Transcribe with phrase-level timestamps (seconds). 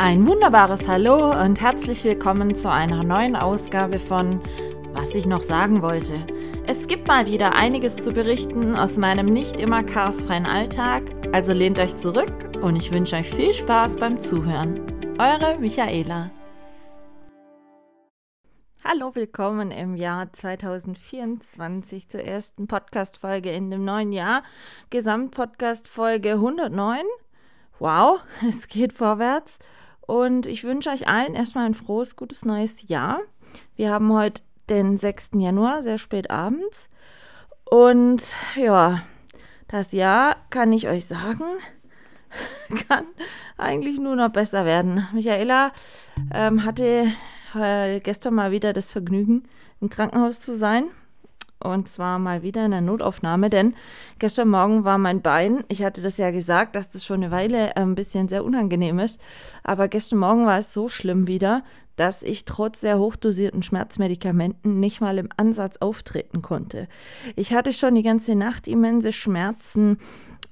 [0.00, 4.40] Ein wunderbares Hallo und herzlich willkommen zu einer neuen Ausgabe von
[4.92, 6.24] Was ich noch sagen wollte.
[6.68, 11.80] Es gibt mal wieder einiges zu berichten aus meinem nicht immer chaosfreien Alltag, also lehnt
[11.80, 12.32] euch zurück
[12.62, 14.80] und ich wünsche euch viel Spaß beim Zuhören.
[15.18, 16.30] Eure Michaela.
[18.84, 24.44] Hallo, willkommen im Jahr 2024 zur ersten Podcast-Folge in dem neuen Jahr.
[24.90, 27.02] Gesamtpodcast-Folge 109.
[27.80, 29.58] Wow, es geht vorwärts.
[30.08, 33.20] Und ich wünsche euch allen erstmal ein frohes, gutes neues Jahr.
[33.76, 34.40] Wir haben heute
[34.70, 35.32] den 6.
[35.34, 36.88] Januar, sehr spät abends.
[37.66, 39.02] Und ja,
[39.68, 41.44] das Jahr kann ich euch sagen,
[42.88, 43.04] kann
[43.58, 45.06] eigentlich nur noch besser werden.
[45.12, 45.72] Michaela
[46.32, 47.12] ähm, hatte
[47.54, 49.42] äh, gestern mal wieder das Vergnügen,
[49.82, 50.84] im Krankenhaus zu sein.
[51.60, 53.74] Und zwar mal wieder in der Notaufnahme, denn
[54.18, 57.70] gestern Morgen war mein Bein, ich hatte das ja gesagt, dass das schon eine Weile
[57.70, 59.20] äh, ein bisschen sehr unangenehm ist,
[59.64, 61.64] aber gestern Morgen war es so schlimm wieder,
[61.96, 66.86] dass ich trotz sehr hochdosierten Schmerzmedikamenten nicht mal im Ansatz auftreten konnte.
[67.34, 69.98] Ich hatte schon die ganze Nacht immense Schmerzen,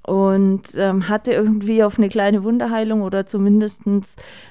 [0.06, 3.82] und ähm, hatte irgendwie auf eine kleine Wunderheilung oder zumindest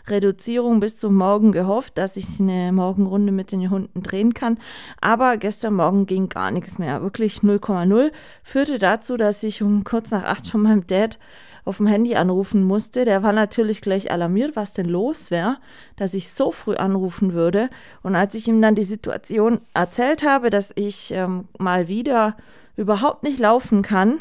[0.08, 4.58] Reduzierung bis zum Morgen gehofft, dass ich eine Morgenrunde mit den Hunden drehen kann.
[5.00, 8.11] Aber gestern Morgen ging gar nichts mehr, wirklich 0,0.
[8.44, 11.20] Führte dazu, dass ich um kurz nach acht schon meinem Dad
[11.64, 13.06] auf dem Handy anrufen musste.
[13.06, 15.58] Der war natürlich gleich alarmiert, was denn los wäre,
[15.95, 17.70] dass ich so früh anrufen würde.
[18.03, 22.36] Und als ich ihm dann die Situation erzählt habe, dass ich ähm, mal wieder
[22.76, 24.20] überhaupt nicht laufen kann,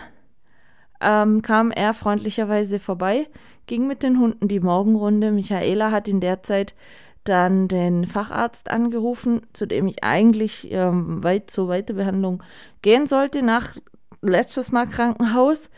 [1.01, 3.29] ähm, kam er freundlicherweise vorbei,
[3.67, 5.33] ging mit den Hunden die Morgenrunde.
[5.33, 6.75] Michaela hat in der Zeit
[7.25, 12.43] dann den Facharzt angerufen, zu dem ich eigentlich ähm, weit zur Weiterbehandlung
[12.83, 13.75] gehen sollte, nach
[14.21, 15.71] letztes Mal Krankenhaus.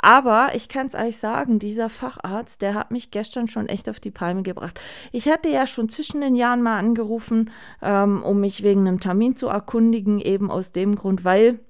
[0.00, 4.00] Aber ich kann es euch sagen, dieser Facharzt, der hat mich gestern schon echt auf
[4.00, 4.78] die Palme gebracht.
[5.12, 9.34] Ich hatte ja schon zwischen den Jahren mal angerufen, ähm, um mich wegen einem Termin
[9.36, 11.60] zu erkundigen, eben aus dem Grund, weil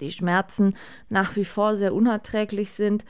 [0.00, 0.74] die Schmerzen
[1.08, 3.04] nach wie vor sehr unerträglich sind.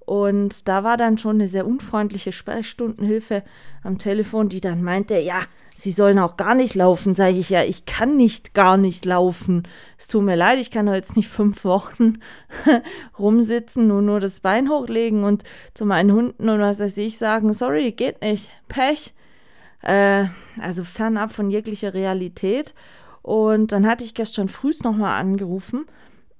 [0.00, 3.44] Und da war dann schon eine sehr unfreundliche Sprechstundenhilfe
[3.84, 5.42] am Telefon, die dann meinte, ja,
[5.80, 7.14] Sie sollen auch gar nicht laufen.
[7.14, 9.66] Sage ich, ja, ich kann nicht gar nicht laufen.
[9.96, 12.18] Es tut mir leid, ich kann doch jetzt nicht fünf Wochen
[13.18, 17.52] rumsitzen und nur das Bein hochlegen und zu meinen Hunden und was weiß ich sagen,
[17.54, 19.14] sorry, geht nicht, Pech.
[19.82, 20.26] Äh,
[20.60, 22.74] also fernab von jeglicher Realität.
[23.22, 25.86] Und dann hatte ich gestern früh nochmal angerufen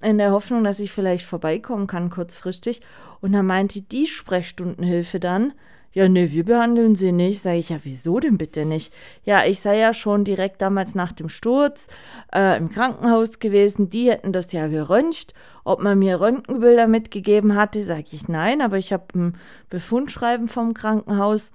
[0.02, 2.80] in der Hoffnung, dass ich vielleicht vorbeikommen kann kurzfristig.
[3.20, 5.52] Und dann meinte die Sprechstundenhilfe dann,
[5.92, 7.42] ja, nee, wir behandeln sie nicht.
[7.42, 8.92] Sag ich, ja, wieso denn bitte nicht?
[9.24, 11.88] Ja, ich sei ja schon direkt damals nach dem Sturz
[12.32, 13.90] äh, im Krankenhaus gewesen.
[13.90, 15.34] Die hätten das ja geröntgt.
[15.64, 18.62] Ob man mir Röntgenbilder mitgegeben hatte, sage ich nein.
[18.62, 19.34] Aber ich habe ein
[19.68, 21.50] Befundschreiben vom Krankenhaus,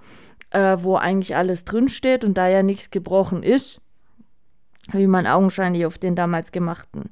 [0.50, 2.22] äh, wo eigentlich alles drinsteht.
[2.22, 3.80] Und da ja nichts gebrochen ist,
[4.92, 7.08] wie man augenscheinlich auf den damals gemachten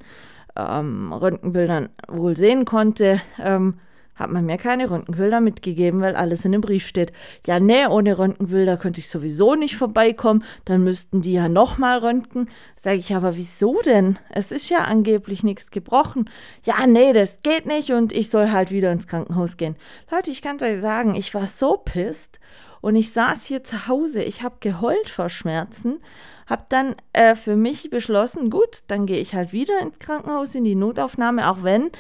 [0.57, 3.75] ähm, Röntgenbildern wohl sehen konnte, ähm,
[4.15, 7.13] hat man mir keine Röntgenbilder mitgegeben, weil alles in dem Brief steht.
[7.47, 12.49] Ja, nee, ohne Röntgenbilder könnte ich sowieso nicht vorbeikommen, dann müssten die ja nochmal röntgen.
[12.81, 14.19] Sage ich, aber wieso denn?
[14.31, 16.31] Es ist ja angeblich nichts gebrochen.
[16.63, 19.77] Ja, nee, das geht nicht und ich soll halt wieder ins Krankenhaus gehen.
[20.11, 22.39] Leute, ich kann euch sagen, ich war so pisst
[22.81, 26.01] und ich saß hier zu Hause, ich habe geheult vor Schmerzen
[26.47, 30.65] habe dann äh, für mich beschlossen, gut, dann gehe ich halt wieder ins Krankenhaus, in
[30.65, 31.91] die Notaufnahme, auch wenn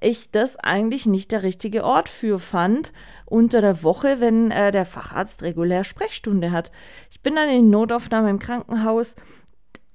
[0.00, 2.92] ich das eigentlich nicht der richtige Ort für fand
[3.24, 6.70] unter der Woche, wenn äh, der Facharzt regulär Sprechstunde hat.
[7.10, 9.16] Ich bin dann in die Notaufnahme im Krankenhaus.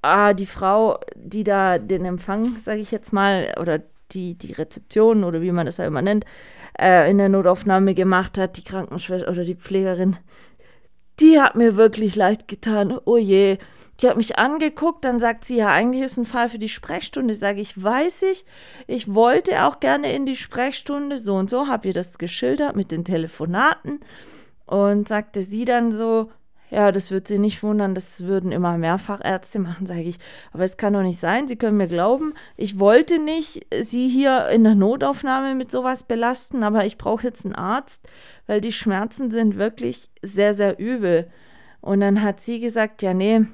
[0.01, 3.81] Ah, die Frau, die da den Empfang, sage ich jetzt mal, oder
[4.11, 6.25] die, die Rezeption oder wie man das ja immer nennt,
[6.79, 10.17] äh, in der Notaufnahme gemacht hat, die Krankenschwester oder die Pflegerin,
[11.19, 12.97] die hat mir wirklich leid getan.
[13.05, 13.57] Oh je,
[14.01, 17.35] die hat mich angeguckt, dann sagt sie, ja, eigentlich ist ein Fall für die Sprechstunde.
[17.35, 18.45] Sage ich, weiß ich,
[18.87, 22.91] ich wollte auch gerne in die Sprechstunde, so und so, habe ihr das geschildert mit
[22.91, 23.99] den Telefonaten.
[24.65, 26.29] Und sagte sie dann so,
[26.69, 30.17] ja, das wird sie nicht wundern, das würden immer mehrfach Ärzte machen, sage ich.
[30.53, 34.49] Aber es kann doch nicht sein, Sie können mir glauben, ich wollte nicht Sie hier
[34.49, 38.07] in der Notaufnahme mit sowas belasten, aber ich brauche jetzt einen Arzt,
[38.45, 41.31] weil die Schmerzen sind wirklich sehr, sehr übel.
[41.81, 43.45] Und dann hat sie gesagt, ja, nee,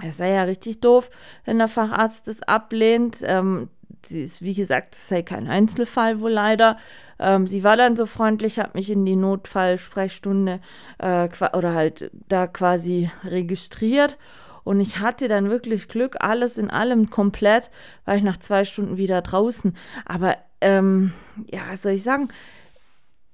[0.00, 1.10] es sei ja richtig doof,
[1.44, 3.18] wenn der Facharzt das ablehnt.
[3.24, 3.68] Ähm,
[4.04, 6.78] sie ist, wie gesagt, es sei kein Einzelfall wohl leider.
[7.18, 10.60] Ähm, sie war dann so freundlich, hat mich in die Notfallsprechstunde
[10.98, 14.16] äh, oder halt da quasi registriert.
[14.64, 17.70] Und ich hatte dann wirklich Glück, alles in allem komplett,
[18.04, 19.76] war ich nach zwei Stunden wieder draußen.
[20.06, 21.12] Aber ähm,
[21.50, 22.28] ja, was soll ich sagen?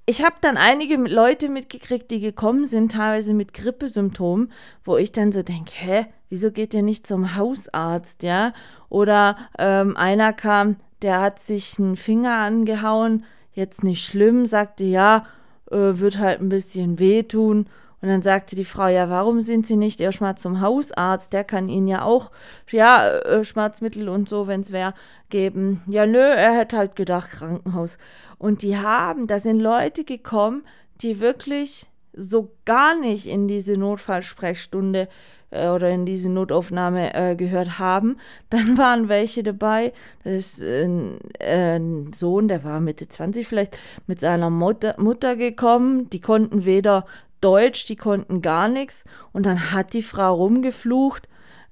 [0.09, 4.51] ich habe dann einige Leute mitgekriegt, die gekommen sind, teilweise mit Grippesymptomen,
[4.83, 8.53] wo ich dann so denke, hä, wieso geht ihr nicht zum Hausarzt, ja?
[8.89, 15.27] Oder ähm, einer kam, der hat sich einen Finger angehauen, jetzt nicht schlimm, sagte, ja,
[15.71, 17.69] äh, wird halt ein bisschen wehtun.
[18.01, 21.33] Und dann sagte die Frau, ja, warum sind Sie nicht erstmal zum Hausarzt?
[21.33, 22.31] Der kann Ihnen ja auch,
[22.71, 24.95] ja, äh, Schmerzmittel und so, wenn es wäre,
[25.31, 25.83] geben.
[25.89, 27.99] Ja, nö, er hätte halt gedacht, Krankenhaus.
[28.39, 30.63] Und die haben, da sind Leute gekommen,
[31.01, 35.09] die wirklich so gar nicht in diese Notfallsprechstunde
[35.51, 38.17] äh, oder in diese Notaufnahme äh, gehört haben.
[38.51, 39.93] Dann waren welche dabei,
[40.25, 45.37] das ist ein, äh, ein, Sohn, der war Mitte 20 vielleicht, mit seiner Mutter, Mutter
[45.37, 46.11] gekommen.
[46.11, 47.07] Die konnten weder
[47.41, 49.05] Deutsch, die konnten gar nichts.
[49.33, 51.29] Und dann hat die Frau rumgeflucht.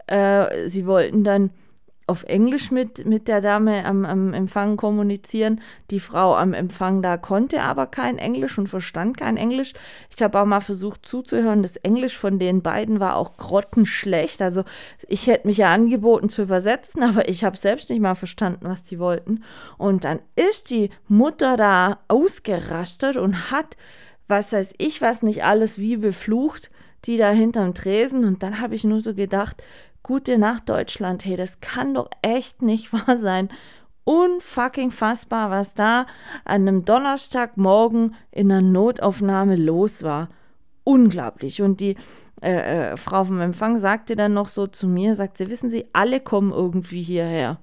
[0.07, 1.51] Äh, sie wollten dann
[2.09, 5.61] auf Englisch mit, mit der Dame am, am Empfang kommunizieren.
[5.91, 9.73] Die Frau am Empfang da konnte aber kein Englisch und verstand kein Englisch.
[10.15, 11.63] Ich habe auch mal versucht zuzuhören.
[11.63, 14.41] Das Englisch von den beiden war auch grottenschlecht.
[14.41, 14.63] Also
[15.09, 18.85] ich hätte mich ja angeboten zu übersetzen, aber ich habe selbst nicht mal verstanden, was
[18.85, 19.43] die wollten.
[19.77, 23.77] Und dann ist die Mutter da ausgerastet und hat
[24.29, 26.71] was weiß ich was nicht alles wie beflucht,
[27.05, 28.25] die da hinterm Tresen.
[28.25, 29.63] Und dann habe ich nur so gedacht,
[30.07, 33.49] gute Nacht Deutschland, hey, das kann doch echt nicht wahr sein.
[34.05, 36.07] Unfucking fassbar, was da
[36.45, 40.29] an einem Donnerstagmorgen in der Notaufnahme los war.
[40.85, 41.61] Unglaublich.
[41.61, 41.97] Und die
[42.41, 45.87] äh, äh, Frau vom Empfang sagte dann noch so zu mir, sagt sie, wissen Sie,
[45.93, 47.59] alle kommen irgendwie hierher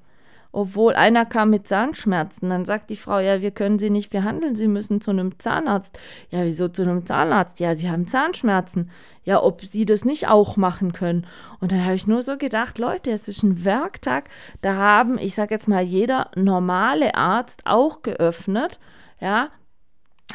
[0.53, 2.49] obwohl einer kam mit Zahnschmerzen.
[2.49, 5.99] Dann sagt die Frau, ja, wir können sie nicht behandeln, sie müssen zu einem Zahnarzt.
[6.29, 7.59] Ja, wieso zu einem Zahnarzt?
[7.59, 8.91] Ja, sie haben Zahnschmerzen.
[9.23, 11.25] Ja, ob sie das nicht auch machen können.
[11.59, 14.29] Und dann habe ich nur so gedacht, Leute, es ist ein Werktag,
[14.61, 18.79] da haben, ich sage jetzt mal, jeder normale Arzt auch geöffnet.
[19.19, 19.49] Ja,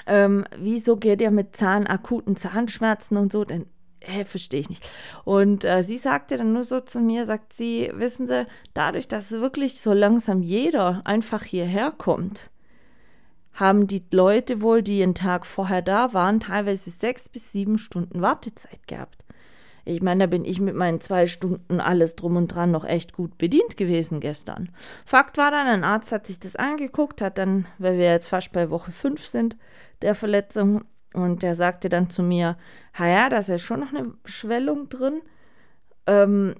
[0.06, 3.44] ähm, wieso geht ihr mit Zahn, akuten Zahnschmerzen und so?
[3.44, 3.66] Denn
[4.00, 4.88] hä, verstehe ich nicht.
[5.24, 9.30] Und äh, sie sagte dann nur so zu mir, sagt sie, wissen Sie, dadurch, dass
[9.32, 12.50] wirklich so langsam jeder einfach hierher kommt,
[13.54, 18.22] haben die Leute wohl, die einen Tag vorher da waren, teilweise sechs bis sieben Stunden
[18.22, 19.24] Wartezeit gehabt.
[19.84, 23.14] Ich meine, da bin ich mit meinen zwei Stunden alles drum und dran noch echt
[23.14, 24.68] gut bedient gewesen gestern.
[25.06, 28.52] Fakt war dann, ein Arzt hat sich das angeguckt, hat dann, weil wir jetzt fast
[28.52, 29.56] bei Woche fünf sind,
[30.02, 32.56] der Verletzung, und der sagte dann zu mir,
[32.98, 35.20] ja, da ist ja schon noch eine Schwellung drin.
[36.06, 36.54] Ähm,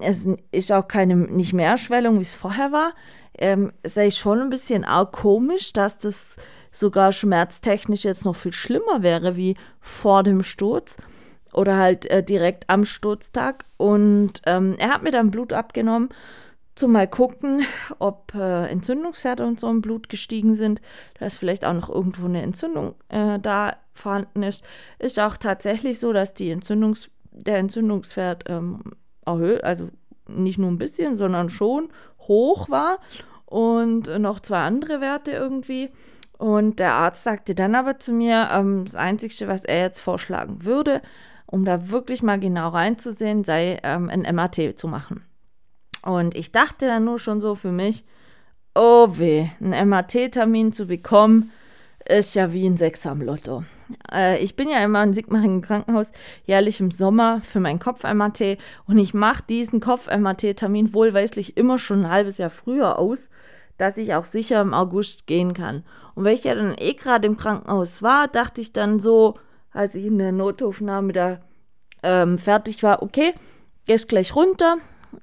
[0.00, 2.94] es ist auch keine, nicht mehr Schwellung, wie es vorher war.
[3.36, 6.36] Ähm, es sei schon ein bisschen arg komisch, dass das
[6.72, 10.96] sogar schmerztechnisch jetzt noch viel schlimmer wäre wie vor dem Sturz
[11.52, 13.64] oder halt äh, direkt am Sturztag.
[13.76, 16.08] Und ähm, er hat mir dann Blut abgenommen
[16.74, 17.64] zum mal gucken,
[17.98, 20.80] ob äh, Entzündungswerte und so im Blut gestiegen sind.
[21.18, 24.64] Da ist vielleicht auch noch irgendwo eine Entzündung äh, da vorhanden ist.
[24.98, 28.80] Ist auch tatsächlich so, dass die Entzündungs der Entzündungswert ähm,
[29.26, 29.88] erhöht, also
[30.28, 31.88] nicht nur ein bisschen, sondern schon
[32.20, 32.98] hoch war
[33.46, 35.90] und noch zwei andere Werte irgendwie.
[36.38, 40.64] Und der Arzt sagte dann aber zu mir, ähm, das Einzige, was er jetzt vorschlagen
[40.64, 41.02] würde,
[41.46, 45.24] um da wirklich mal genau reinzusehen, sei ähm, ein MAT zu machen.
[46.04, 48.04] Und ich dachte dann nur schon so für mich,
[48.74, 51.50] oh weh, einen MAT-Termin zu bekommen,
[52.06, 53.64] ist ja wie ein Sechser am Lotto.
[54.12, 56.12] Äh, ich bin ja immer in Sigmaringen Krankenhaus
[56.44, 62.10] jährlich im Sommer für meinen Kopf-MAT und ich mache diesen Kopf-MAT-Termin wohlweislich immer schon ein
[62.10, 63.30] halbes Jahr früher aus,
[63.78, 65.84] dass ich auch sicher im August gehen kann.
[66.14, 69.38] Und weil ich ja dann eh gerade im Krankenhaus war, dachte ich dann so,
[69.72, 71.40] als ich in der Notaufnahme da
[72.02, 73.34] ähm, fertig war, okay,
[73.86, 74.76] gehst gleich runter,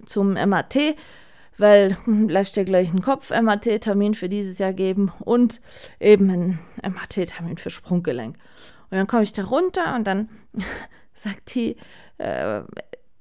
[0.06, 0.78] zum MAT,
[1.58, 5.62] weil hm, lass dir gleich einen Kopf-MAT-Termin für dieses Jahr geben und
[6.00, 8.36] eben einen MAT-Termin für Sprunggelenk.
[8.90, 10.30] Und dann komme ich da runter und dann
[11.14, 11.78] sagt die,
[12.18, 12.62] äh,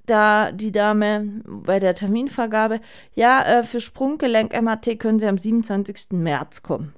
[0.05, 2.81] da die Dame bei der Terminvergabe,
[3.13, 6.11] ja, äh, für Sprunggelenk MAT können Sie am 27.
[6.11, 6.93] März kommen.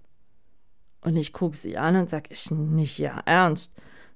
[1.02, 3.76] Und ich gucke sie an und sage, ich nicht ja ernst.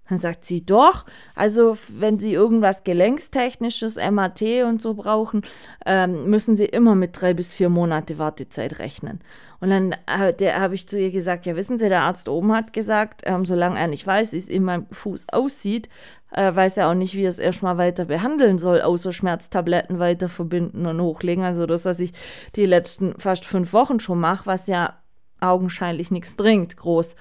[0.09, 5.41] Dann sagt sie, doch, also wenn Sie irgendwas Gelenkstechnisches, MAT und so brauchen,
[5.85, 9.19] ähm, müssen Sie immer mit drei bis vier Monate Wartezeit rechnen.
[9.59, 12.73] Und dann äh, habe ich zu ihr gesagt, ja wissen Sie, der Arzt oben hat
[12.73, 15.89] gesagt, ähm, solange er nicht weiß, wie es in meinem Fuß aussieht,
[16.31, 20.29] äh, weiß er auch nicht, wie er es erstmal weiter behandeln soll, außer Schmerztabletten weiter
[20.29, 21.43] verbinden und hochlegen.
[21.43, 22.11] Also das, was ich
[22.55, 24.97] die letzten fast fünf Wochen schon mache, was ja
[25.39, 27.15] augenscheinlich nichts bringt, groß.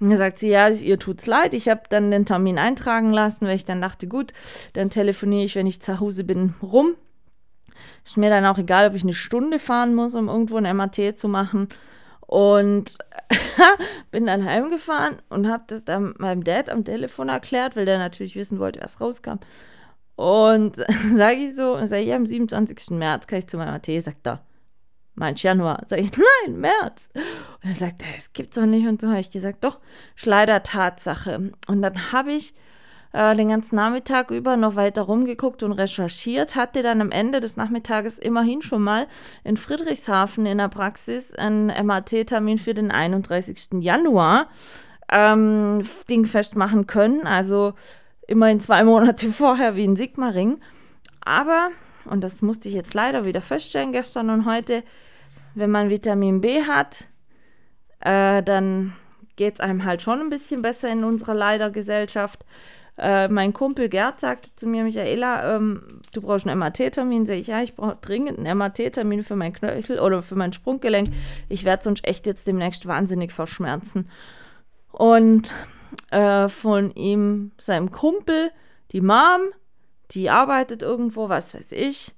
[0.00, 1.52] Und dann sagt sie, ja, ihr tut's leid.
[1.52, 4.32] Ich habe dann den Termin eintragen lassen, weil ich dann dachte, gut,
[4.72, 6.96] dann telefoniere ich, wenn ich zu Hause bin, rum.
[8.04, 11.16] Ist mir dann auch egal, ob ich eine Stunde fahren muss, um irgendwo ein MAT
[11.16, 11.68] zu machen.
[12.20, 12.96] Und
[14.10, 18.36] bin dann heimgefahren und habe das dann meinem Dad am Telefon erklärt, weil der natürlich
[18.36, 19.38] wissen wollte, was rauskam.
[20.16, 20.76] Und
[21.14, 22.90] sage ich so, sage ich, am 27.
[22.90, 24.40] März kann ich zu meinem AT, sagt er,
[25.20, 25.82] meinst Januar?
[25.86, 27.10] Sag ich, nein, März.
[27.14, 29.08] Und er sagt, es gibt's doch nicht und so.
[29.08, 29.78] Habe ich gesagt, doch,
[30.16, 31.52] ist leider Tatsache.
[31.68, 32.54] Und dann habe ich
[33.12, 37.56] äh, den ganzen Nachmittag über noch weiter rumgeguckt und recherchiert, hatte dann am Ende des
[37.56, 39.06] Nachmittages immerhin schon mal
[39.44, 43.80] in Friedrichshafen in der Praxis einen MAT-Termin für den 31.
[43.80, 44.48] Januar
[45.10, 47.26] ähm, dingfest machen können.
[47.26, 47.74] Also
[48.26, 50.60] immerhin zwei Monate vorher wie in Sigmaring.
[51.22, 51.70] Aber,
[52.06, 54.82] und das musste ich jetzt leider wieder feststellen, gestern und heute,
[55.54, 57.04] wenn man Vitamin B hat,
[58.00, 58.94] äh, dann
[59.36, 62.44] geht es einem halt schon ein bisschen besser in unserer Leidergesellschaft.
[62.98, 67.24] Äh, mein Kumpel Gerd sagte zu mir, Michaela, ähm, du brauchst einen MAT-Termin.
[67.24, 71.08] Sag ich, ja, ich brauche dringend einen MAT-Termin für mein Knöchel oder für mein Sprunggelenk.
[71.48, 74.10] Ich werde sonst echt jetzt demnächst wahnsinnig verschmerzen.
[74.92, 75.54] Und
[76.10, 78.50] äh, von ihm, seinem Kumpel,
[78.92, 79.40] die Mom,
[80.10, 82.12] die arbeitet irgendwo, was weiß ich,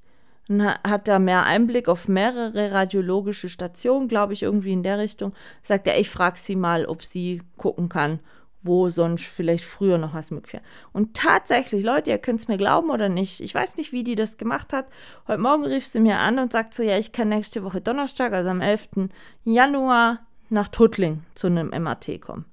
[0.48, 5.32] und hat da mehr Einblick auf mehrere radiologische Stationen, glaube ich, irgendwie in der Richtung.
[5.62, 8.20] Sagt er, ich frage sie mal, ob sie gucken kann
[8.62, 10.62] wo sonst vielleicht früher noch was möglich wäre.
[10.92, 14.14] Und tatsächlich, Leute, ihr könnt es mir glauben oder nicht, ich weiß nicht, wie die
[14.14, 14.86] das gemacht hat.
[15.26, 18.32] Heute Morgen rief sie mir an und sagt so, ja, ich kann nächste Woche Donnerstag,
[18.32, 19.08] also am 11.
[19.44, 22.44] Januar, nach Tuttling zu einem MAT kommen.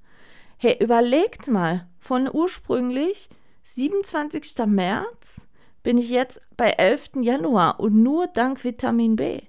[0.57, 3.29] Hey, überlegt mal, von ursprünglich
[3.63, 4.65] 27.
[4.65, 5.47] März
[5.83, 7.11] bin ich jetzt bei 11.
[7.21, 9.41] Januar und nur dank Vitamin B.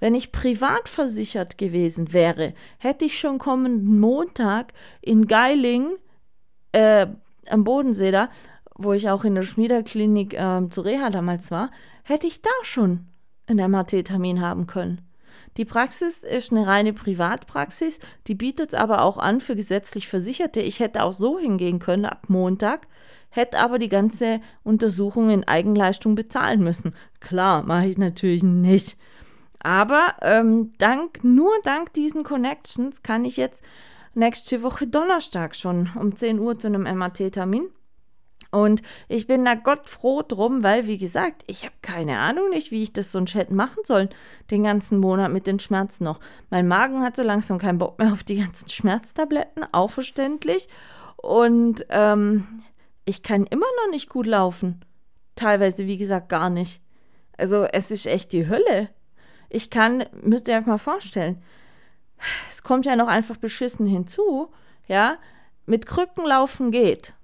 [0.00, 5.96] Wenn ich privat versichert gewesen wäre, hätte ich schon kommenden Montag in Geiling
[6.72, 7.06] äh,
[7.48, 8.28] am Bodensee da,
[8.74, 11.70] wo ich auch in der Schmiederklinik äh, zu Reha damals war,
[12.04, 13.06] hätte ich da schon
[13.46, 15.07] einen MRT-Termin haben können.
[15.58, 17.98] Die Praxis ist eine reine Privatpraxis,
[18.28, 20.60] die bietet es aber auch an für gesetzlich Versicherte.
[20.60, 22.86] Ich hätte auch so hingehen können ab Montag,
[23.28, 26.94] hätte aber die ganze Untersuchung in Eigenleistung bezahlen müssen.
[27.18, 28.96] Klar, mache ich natürlich nicht.
[29.58, 33.64] Aber ähm, dank, nur dank diesen Connections kann ich jetzt
[34.14, 37.68] nächste Woche Donnerstag schon um 10 Uhr zu einem MAT-Termin.
[38.50, 42.70] Und ich bin da Gott froh drum, weil, wie gesagt, ich habe keine Ahnung nicht,
[42.70, 44.08] wie ich das sonst hätte machen sollen,
[44.50, 46.18] den ganzen Monat mit den Schmerzen noch.
[46.48, 50.68] Mein Magen hat so langsam keinen Bock mehr auf die ganzen Schmerztabletten, auch verständlich.
[51.16, 52.46] Und ähm,
[53.04, 54.84] ich kann immer noch nicht gut laufen.
[55.34, 56.82] Teilweise, wie gesagt, gar nicht.
[57.36, 58.88] Also es ist echt die Hölle.
[59.50, 61.42] Ich kann, müsst ihr euch mal vorstellen,
[62.48, 64.48] es kommt ja noch einfach beschissen hinzu,
[64.86, 65.18] ja,
[65.66, 67.14] mit Krücken laufen geht.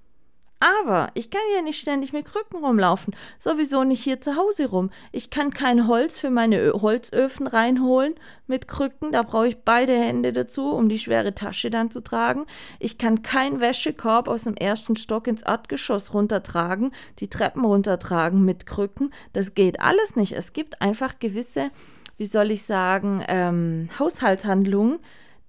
[0.61, 4.90] Aber ich kann ja nicht ständig mit Krücken rumlaufen, sowieso nicht hier zu Hause rum.
[5.12, 8.14] Ich kann kein Holz für meine Holzöfen reinholen
[8.46, 12.46] mit Krücken, da brauche ich beide Hände dazu, um die schwere Tasche dann zu tragen.
[12.78, 18.64] Ich kann keinen Wäschekorb aus dem ersten Stock ins Erdgeschoss runtertragen, die Treppen runtertragen mit
[18.64, 19.12] Krücken.
[19.32, 20.32] Das geht alles nicht.
[20.32, 21.70] Es gibt einfach gewisse
[22.16, 25.00] wie soll ich sagen, ähm, Haushaltshandlungen,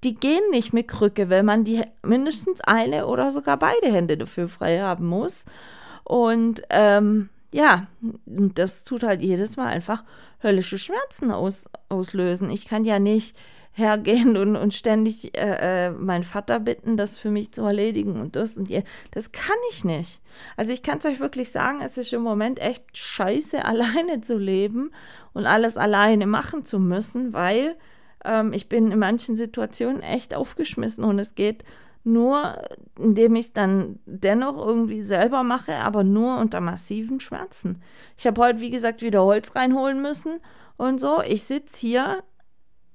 [0.06, 4.48] die gehen nicht mit Krücke, weil man die mindestens eine oder sogar beide Hände dafür
[4.48, 5.46] frei haben muss.
[6.04, 7.88] Und ähm, ja,
[8.26, 10.04] das tut halt jedes Mal einfach
[10.44, 12.50] höllische Schmerzen aus, auslösen.
[12.52, 13.36] Ich kann ja nicht
[13.72, 18.36] hergehen und, und ständig äh, äh, meinen Vater bitten, das für mich zu erledigen und
[18.36, 18.84] das und je.
[19.12, 20.22] Das kann ich nicht.
[20.56, 24.38] Also ich kann es euch wirklich sagen, es ist im Moment echt scheiße, alleine zu
[24.38, 24.92] leben
[25.34, 27.76] und alles alleine machen zu müssen, weil
[28.26, 31.64] ähm, ich bin in manchen Situationen echt aufgeschmissen und es geht
[32.04, 32.62] nur,
[33.00, 37.82] indem ich es dann dennoch irgendwie selber mache, aber nur unter massiven Schmerzen.
[38.18, 40.40] Ich habe heute, wie gesagt, wieder Holz reinholen müssen
[40.78, 41.22] und so.
[41.24, 42.24] Ich sitze hier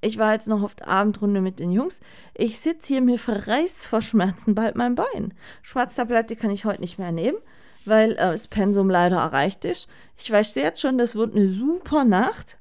[0.02, 2.00] ich war jetzt noch auf der Abendrunde mit den Jungs.
[2.34, 5.34] Ich sitze hier, mir verreißt vor Schmerzen bald mein Bein.
[5.62, 7.38] Schwarztablette kann ich heute nicht mehr nehmen,
[7.84, 9.88] weil äh, das Pensum leider erreicht ist.
[10.16, 12.58] Ich weiß jetzt schon, das wird eine super Nacht,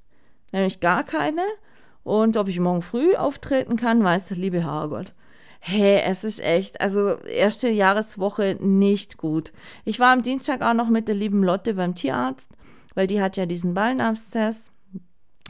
[0.52, 1.44] nämlich gar keine.
[2.04, 5.14] Und ob ich morgen früh auftreten kann, weiß der liebe Herrgott.
[5.60, 9.52] Hey, es ist echt, also erste Jahreswoche nicht gut.
[9.84, 12.52] Ich war am Dienstag auch noch mit der lieben Lotte beim Tierarzt,
[12.96, 14.72] weil die hat ja diesen Ballenabszess.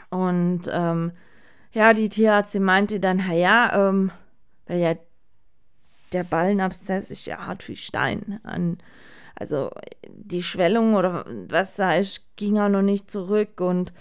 [0.10, 1.12] Und ähm,
[1.72, 4.12] ja, die Tierärztin meinte dann, ja, ähm,
[4.66, 4.96] weil ja
[6.14, 8.40] der Ballenabszess ist ja hart wie Stein.
[8.44, 8.80] An,
[9.36, 9.72] also
[10.08, 13.94] die Schwellung oder was da ist, ging auch noch nicht zurück und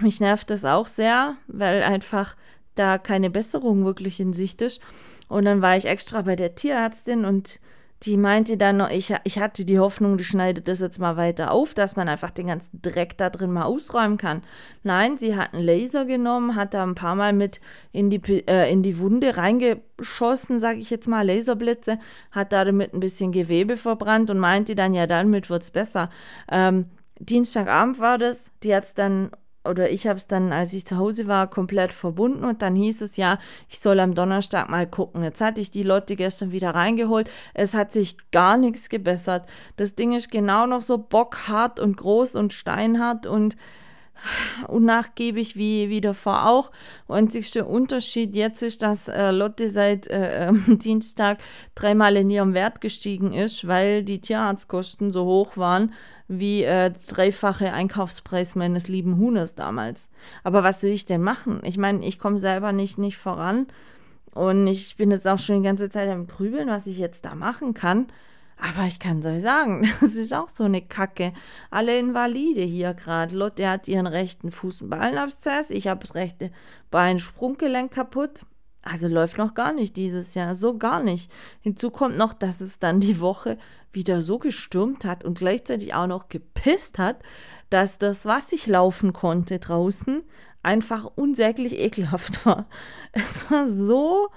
[0.00, 2.36] mich nervt das auch sehr, weil einfach
[2.74, 4.80] da keine Besserung wirklich in Sicht ist.
[5.28, 7.60] Und dann war ich extra bei der Tierärztin und
[8.02, 11.50] die meinte dann noch, ich, ich hatte die Hoffnung, die schneidet das jetzt mal weiter
[11.50, 14.40] auf, dass man einfach den ganzen Dreck da drin mal ausräumen kann.
[14.82, 17.60] Nein, sie hat einen Laser genommen, hat da ein paar Mal mit
[17.92, 21.98] in die, äh, in die Wunde reingeschossen, sage ich jetzt mal, Laserblitze,
[22.30, 26.08] hat da damit ein bisschen Gewebe verbrannt und meinte dann, ja, damit wird es besser.
[26.50, 26.86] Ähm,
[27.18, 29.30] Dienstagabend war das, die hat es dann
[29.64, 33.02] oder ich habe es dann, als ich zu Hause war, komplett verbunden und dann hieß
[33.02, 33.38] es ja,
[33.68, 35.22] ich soll am Donnerstag mal gucken.
[35.22, 37.30] Jetzt hatte ich die Lotte gestern wieder reingeholt.
[37.52, 39.46] Es hat sich gar nichts gebessert.
[39.76, 43.56] Das Ding ist genau noch so bockhart und groß und steinhart und
[44.66, 46.70] unnachgiebig wie, wie davor auch.
[47.08, 51.38] Einzigster Unterschied jetzt ist, dass äh, Lotte seit äh, äh, Dienstag
[51.74, 55.92] dreimal in ihrem Wert gestiegen ist, weil die Tierarztkosten so hoch waren
[56.30, 60.08] wie äh, dreifache Einkaufspreis meines lieben Huhnes damals.
[60.44, 61.60] Aber was will ich denn machen?
[61.64, 63.66] Ich meine, ich komme selber nicht, nicht voran
[64.32, 67.34] und ich bin jetzt auch schon die ganze Zeit am Grübeln, was ich jetzt da
[67.34, 68.06] machen kann.
[68.56, 71.32] Aber ich kann es euch sagen, das ist auch so eine Kacke.
[71.68, 73.36] Alle Invalide hier gerade.
[73.36, 76.52] Lotte hat ihren rechten Fuß einen Ballenabszess, ich habe das rechte
[76.92, 78.44] Bein Sprunggelenk kaputt.
[78.82, 81.30] Also läuft noch gar nicht dieses Jahr, so gar nicht.
[81.60, 83.58] Hinzu kommt noch, dass es dann die Woche
[83.92, 87.22] wieder so gestürmt hat und gleichzeitig auch noch gepisst hat,
[87.70, 90.22] dass das, was ich laufen konnte draußen,
[90.62, 92.66] einfach unsäglich ekelhaft war.
[93.12, 94.28] Es war so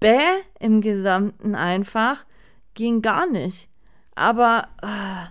[0.00, 0.20] bäh
[0.58, 2.26] im Gesamten einfach,
[2.74, 3.68] ging gar nicht.
[4.14, 5.26] Aber äh,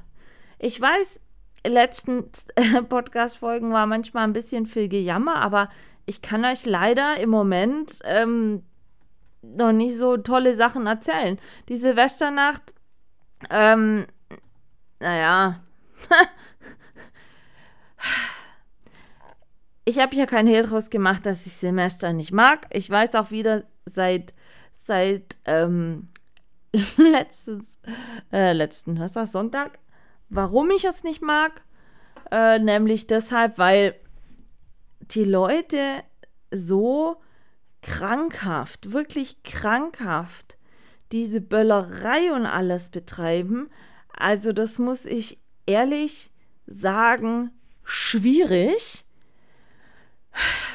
[0.65, 1.19] ich weiß,
[1.65, 2.25] letzten
[2.89, 5.69] Podcast-Folgen war manchmal ein bisschen viel Gejammer, aber
[6.05, 8.63] ich kann euch leider im Moment ähm,
[9.41, 11.37] noch nicht so tolle Sachen erzählen.
[11.69, 12.73] Die Silvesternacht,
[13.49, 14.07] ähm,
[14.99, 15.63] naja.
[19.85, 22.67] ich habe hier kein Hehl draus gemacht, dass ich Silvester nicht mag.
[22.71, 24.33] Ich weiß auch wieder seit,
[24.85, 26.09] seit ähm,
[26.97, 27.79] letztes,
[28.31, 29.79] äh, letzten, was war Sonntag,
[30.29, 31.61] warum ich es nicht mag.
[32.31, 33.95] Äh, nämlich deshalb, weil
[35.01, 36.03] die Leute
[36.51, 37.17] so
[37.81, 40.57] krankhaft, wirklich krankhaft
[41.13, 43.69] diese Böllerei und alles betreiben.
[44.17, 46.31] Also das muss ich ehrlich
[46.65, 47.51] sagen,
[47.83, 49.05] schwierig,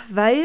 [0.08, 0.44] weil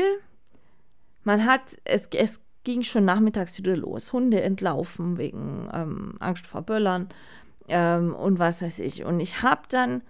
[1.24, 4.12] man hat, es, es ging schon nachmittags wieder los.
[4.12, 7.10] Hunde entlaufen wegen ähm, Angst vor Böllern
[7.68, 9.06] ähm, und was weiß ich.
[9.06, 10.02] Und ich habe dann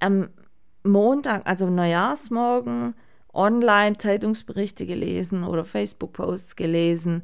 [0.00, 0.30] am
[0.82, 2.94] Montag, also Neujahrsmorgen,
[3.34, 7.22] online Zeitungsberichte gelesen oder Facebook-Posts gelesen,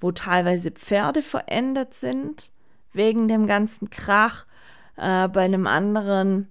[0.00, 2.52] wo teilweise Pferde verändert sind
[2.92, 4.46] wegen dem ganzen Krach.
[4.96, 6.48] Äh, bei einem anderen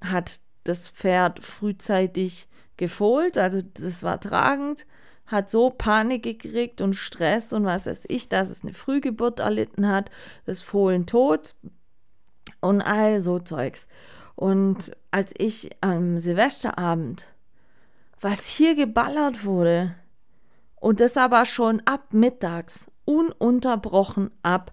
[0.00, 4.86] hat das Pferd frühzeitig gefohlt, also das war tragend,
[5.26, 9.88] hat so Panik gekriegt und Stress und was weiß ich, dass es eine Frühgeburt erlitten
[9.88, 10.10] hat,
[10.44, 11.54] das Fohlen tot
[12.60, 13.86] und all so Zeugs.
[14.34, 17.32] Und als ich am Silvesterabend,
[18.20, 19.94] was hier geballert wurde,
[20.80, 24.72] und das aber schon ab mittags, ununterbrochen ab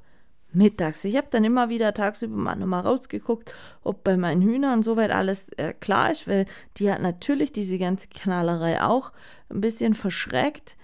[0.52, 1.04] mittags.
[1.06, 5.50] Ich habe dann immer wieder tagsüber mal nochmal rausgeguckt, ob bei meinen Hühnern soweit alles
[5.58, 6.46] äh, klar ist, weil
[6.78, 9.12] die hat natürlich diese ganze Knallerei auch
[9.50, 10.78] ein bisschen verschreckt.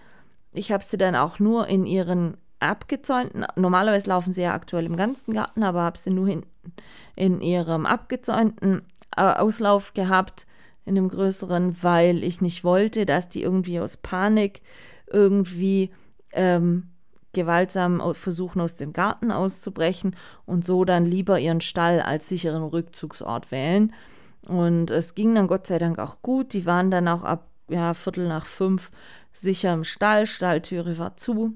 [0.52, 4.98] Ich habe sie dann auch nur in ihren abgezäunten, normalerweise laufen sie ja aktuell im
[4.98, 6.74] ganzen Garten, aber habe sie nur hinten
[7.16, 8.82] in ihrem abgezäunten
[9.16, 10.46] äh, Auslauf gehabt,
[10.86, 14.62] in dem größeren, weil ich nicht wollte, dass die irgendwie aus Panik
[15.12, 15.92] irgendwie
[16.32, 16.90] ähm,
[17.34, 23.52] gewaltsam versuchen, aus dem Garten auszubrechen und so dann lieber ihren Stall als sicheren Rückzugsort
[23.52, 23.94] wählen.
[24.48, 26.54] Und es ging dann Gott sei Dank auch gut.
[26.54, 28.90] Die waren dann auch ab ja, Viertel nach fünf
[29.32, 30.26] sicher im Stall.
[30.26, 31.54] Stalltüre war zu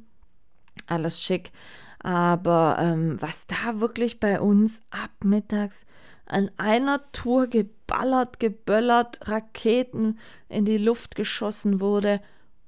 [0.88, 1.52] alles schick.
[2.00, 5.86] Aber ähm, was da wirklich bei uns ab mittags
[6.26, 12.22] an einer Tour geballert, geböllert, Raketen in die Luft geschossen wurde,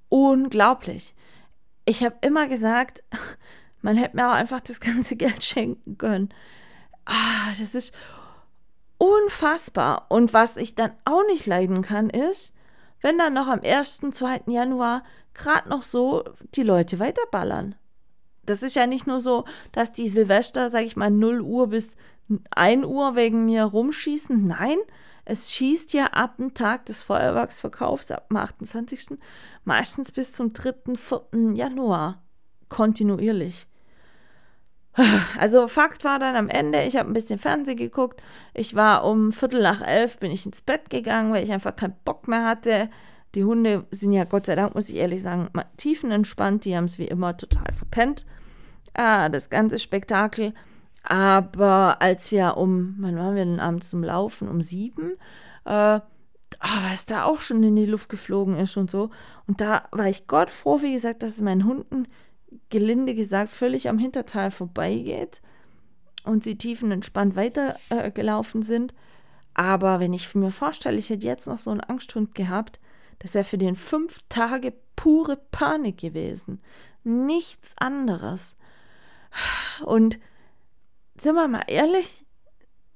[0.10, 1.16] unglaublich.
[1.86, 3.04] Ich habe immer gesagt,
[3.82, 6.30] man hätte mir auch einfach das ganze Geld schenken können.
[7.06, 7.94] Ah, das ist
[8.98, 10.06] unfassbar.
[10.10, 12.54] Und was ich dann auch nicht leiden kann, ist,
[13.02, 14.44] wenn dann noch am 1., 2.
[14.48, 16.24] Januar gerade noch so
[16.56, 17.76] die Leute weiterballern
[18.46, 21.98] das ist ja nicht nur so, dass die Silvester, sag ich mal, 0 Uhr bis
[22.52, 24.46] 1 Uhr wegen mir rumschießen.
[24.46, 24.78] Nein,
[25.26, 29.18] es schießt ja ab dem Tag des Feuerwerksverkaufs, ab dem 28.
[29.64, 31.54] meistens bis zum 3., 4.
[31.54, 32.22] Januar.
[32.70, 33.68] Kontinuierlich.
[35.38, 38.24] Also Fakt war dann am Ende, ich habe ein bisschen Fernsehen geguckt.
[38.54, 41.98] Ich war um Viertel nach elf, bin ich ins Bett gegangen, weil ich einfach keinen
[42.06, 42.90] Bock mehr hatte.
[43.34, 46.64] Die Hunde sind ja Gott sei Dank, muss ich ehrlich sagen, tiefenentspannt.
[46.64, 48.26] Die haben es wie immer total verpennt.
[48.94, 50.54] Ah, das ganze Spektakel.
[51.06, 54.50] Aber als wir um, wann waren wir denn abends zum Laufen?
[54.50, 55.14] Um sieben,
[55.66, 59.12] äh, oh, was da auch schon in die Luft geflogen ist und so.
[59.48, 62.08] Und da war ich Gott froh, wie gesagt, dass es meinen Hunden,
[62.70, 65.42] gelinde gesagt, völlig am Hinterteil vorbeigeht
[66.24, 68.94] und sie tiefenentspannt weitergelaufen äh, sind.
[69.54, 72.80] Aber wenn ich mir vorstelle, ich hätte jetzt noch so einen Angsthund gehabt,
[73.20, 76.62] das wäre für den fünf Tage pure Panik gewesen.
[77.04, 78.58] Nichts anderes.
[79.86, 80.20] Und
[81.20, 82.26] sind wir mal ehrlich,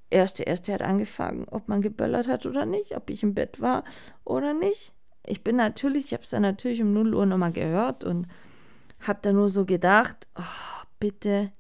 [0.10, 3.84] erste, erste hat angefangen, ob man geböllert hat oder nicht, ob ich im Bett war
[4.24, 4.94] oder nicht.
[5.26, 8.28] Ich bin natürlich, ich habe es dann natürlich um 0 Uhr nochmal gehört und
[9.02, 11.52] habe da nur so gedacht, oh, bitte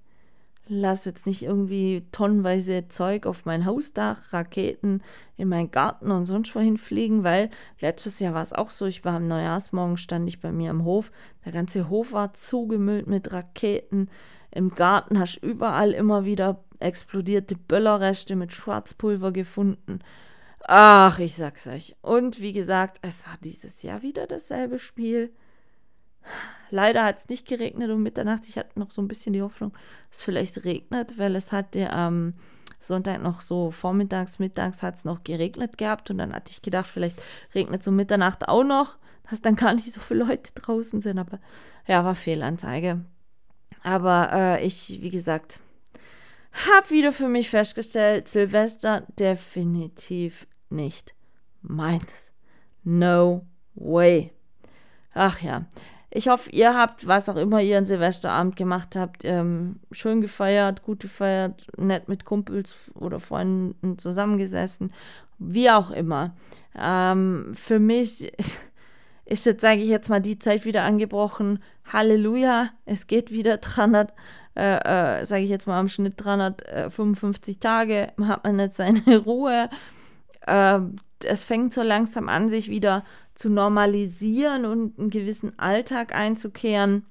[0.72, 5.02] lass jetzt nicht irgendwie tonnenweise Zeug auf mein Hausdach, Raketen
[5.36, 9.04] in meinen Garten und sonst wohin fliegen, weil letztes Jahr war es auch so, ich
[9.04, 11.12] war am Neujahrsmorgen, stand ich bei mir im Hof,
[11.44, 14.10] der ganze Hof war zugemüllt mit Raketen,
[14.52, 20.00] im Garten hast du überall immer wieder explodierte Böllerreste mit Schwarzpulver gefunden.
[20.62, 21.96] Ach, ich sag's euch.
[22.02, 25.32] Und wie gesagt, es war dieses Jahr wieder dasselbe Spiel.
[26.70, 28.48] Leider hat es nicht geregnet um Mitternacht.
[28.48, 29.72] Ich hatte noch so ein bisschen die Hoffnung,
[30.10, 32.34] dass es vielleicht regnet, weil es hatte am ähm,
[32.80, 36.88] Sonntag noch so vormittags, mittags hat es noch geregnet gehabt und dann hatte ich gedacht,
[36.88, 37.22] vielleicht
[37.54, 38.98] regnet es um Mitternacht auch noch,
[39.30, 41.20] dass dann gar nicht so viele Leute draußen sind.
[41.20, 41.40] Aber
[41.88, 43.04] ja, war Fehlanzeige.
[43.84, 45.60] Aber äh, ich, wie gesagt,
[46.68, 51.14] habe wieder für mich festgestellt, Silvester definitiv nicht
[51.62, 52.32] meins.
[52.84, 54.32] No way.
[55.14, 55.66] Ach ja.
[56.12, 60.82] Ich hoffe, ihr habt, was auch immer ihr an Silvesterabend gemacht habt, ähm, schön gefeiert,
[60.82, 64.92] gut gefeiert, nett mit Kumpels oder Freunden zusammengesessen,
[65.38, 66.36] wie auch immer.
[66.76, 68.32] Ähm, für mich
[69.30, 71.60] ist jetzt, sage ich jetzt mal, die Zeit wieder angebrochen.
[71.86, 74.12] Halleluja, es geht wieder 300,
[74.56, 79.70] äh, äh, sage ich jetzt mal, am Schnitt 355 Tage, hat man jetzt seine Ruhe.
[80.48, 80.80] Äh,
[81.24, 83.04] es fängt so langsam an, sich wieder
[83.36, 87.06] zu normalisieren und einen gewissen Alltag einzukehren,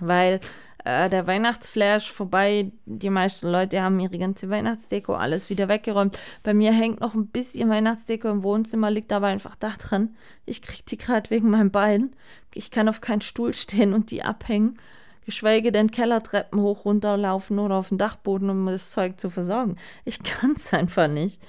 [0.00, 0.40] weil
[0.84, 2.70] äh, der Weihnachtsflash vorbei.
[2.84, 6.18] Die meisten Leute haben ihre ganze Weihnachtsdeko alles wieder weggeräumt.
[6.42, 10.14] Bei mir hängt noch ein bisschen Weihnachtsdeko im Wohnzimmer, liegt aber einfach da dran.
[10.46, 12.14] Ich kriege die gerade wegen meinem Bein.
[12.52, 14.78] Ich kann auf keinen Stuhl stehen und die abhängen.
[15.24, 19.76] Geschweige denn Kellertreppen hoch, runter laufen oder auf den Dachboden, um das Zeug zu versorgen.
[20.04, 21.42] Ich kann es einfach nicht.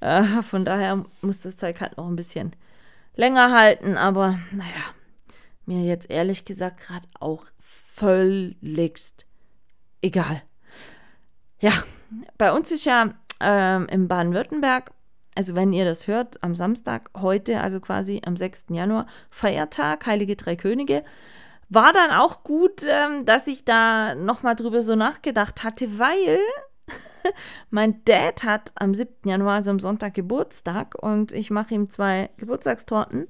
[0.00, 2.52] Äh, von daher muss das Zeug halt noch ein bisschen
[3.16, 4.84] länger halten, aber naja,
[5.66, 9.26] mir jetzt ehrlich gesagt gerade auch völligst
[10.02, 10.42] egal.
[11.60, 11.72] Ja,
[12.36, 14.90] bei uns ist ja ähm, im Baden-Württemberg,
[15.34, 18.66] also wenn ihr das hört, am Samstag, heute, also quasi am 6.
[18.70, 21.04] Januar, Feiertag, Heilige Drei Könige.
[21.68, 26.38] War dann auch gut, ähm, dass ich da nochmal drüber so nachgedacht hatte, weil
[27.70, 29.14] mein Dad hat am 7.
[29.24, 33.28] Januar, also am Sonntag, Geburtstag und ich mache ihm zwei Geburtstagstorten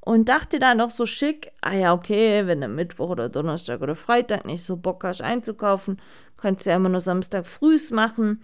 [0.00, 3.94] und dachte dann noch so schick, ah ja, okay, wenn du Mittwoch oder Donnerstag oder
[3.94, 6.00] Freitag nicht so Bock hast einzukaufen,
[6.36, 8.42] kannst du ja immer nur Samstag frühs machen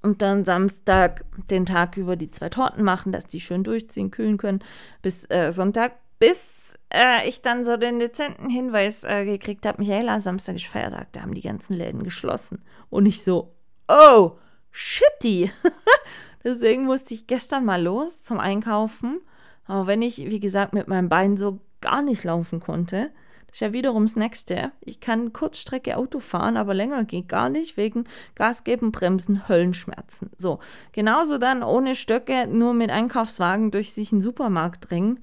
[0.00, 4.38] und dann Samstag den Tag über die zwei Torten machen, dass die schön durchziehen, kühlen
[4.38, 4.60] können
[5.02, 10.20] bis äh, Sonntag, bis äh, ich dann so den dezenten Hinweis äh, gekriegt habe, Michaela,
[10.20, 12.62] Samstag ist Feiertag, da haben die ganzen Läden geschlossen.
[12.90, 13.54] Und ich so,
[13.88, 14.32] oh,
[14.70, 15.50] shitty.
[16.44, 19.20] Deswegen musste ich gestern mal los zum Einkaufen
[19.66, 23.10] aber wenn ich, wie gesagt, mit meinem Bein so gar nicht laufen konnte,
[23.46, 24.72] das ist ja wiederum das Nächste.
[24.80, 30.30] Ich kann Kurzstrecke Auto fahren, aber länger geht gar nicht, wegen Gas geben, Bremsen, Höllenschmerzen.
[30.38, 30.58] So,
[30.92, 35.22] genauso dann ohne Stöcke, nur mit Einkaufswagen durch sich einen Supermarkt drängen.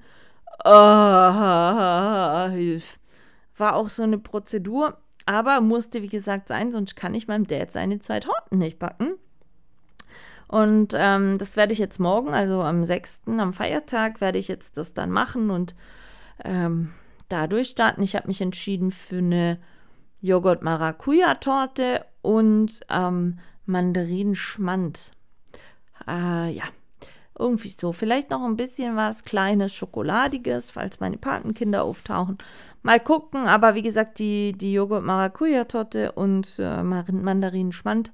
[0.64, 3.00] Oh, hilf.
[3.56, 7.72] War auch so eine Prozedur, aber musste, wie gesagt, sein, sonst kann ich meinem Dad
[7.72, 9.16] seine zwei Torten nicht backen.
[10.50, 14.78] Und ähm, das werde ich jetzt morgen, also am 6., am Feiertag, werde ich jetzt
[14.78, 15.76] das dann machen und
[16.44, 16.90] ähm,
[17.28, 18.02] da durchstarten.
[18.02, 19.60] Ich habe mich entschieden für eine
[20.22, 25.12] Joghurt-Maracuja-Torte und ähm, Mandarinschmand.
[26.08, 26.64] Äh, ja,
[27.38, 27.92] irgendwie so.
[27.92, 32.38] Vielleicht noch ein bisschen was Kleines, Schokoladiges, falls meine Patenkinder auftauchen.
[32.82, 38.12] Mal gucken, aber wie gesagt, die, die Joghurt-Maracuja-Torte und äh, Mandarinschmand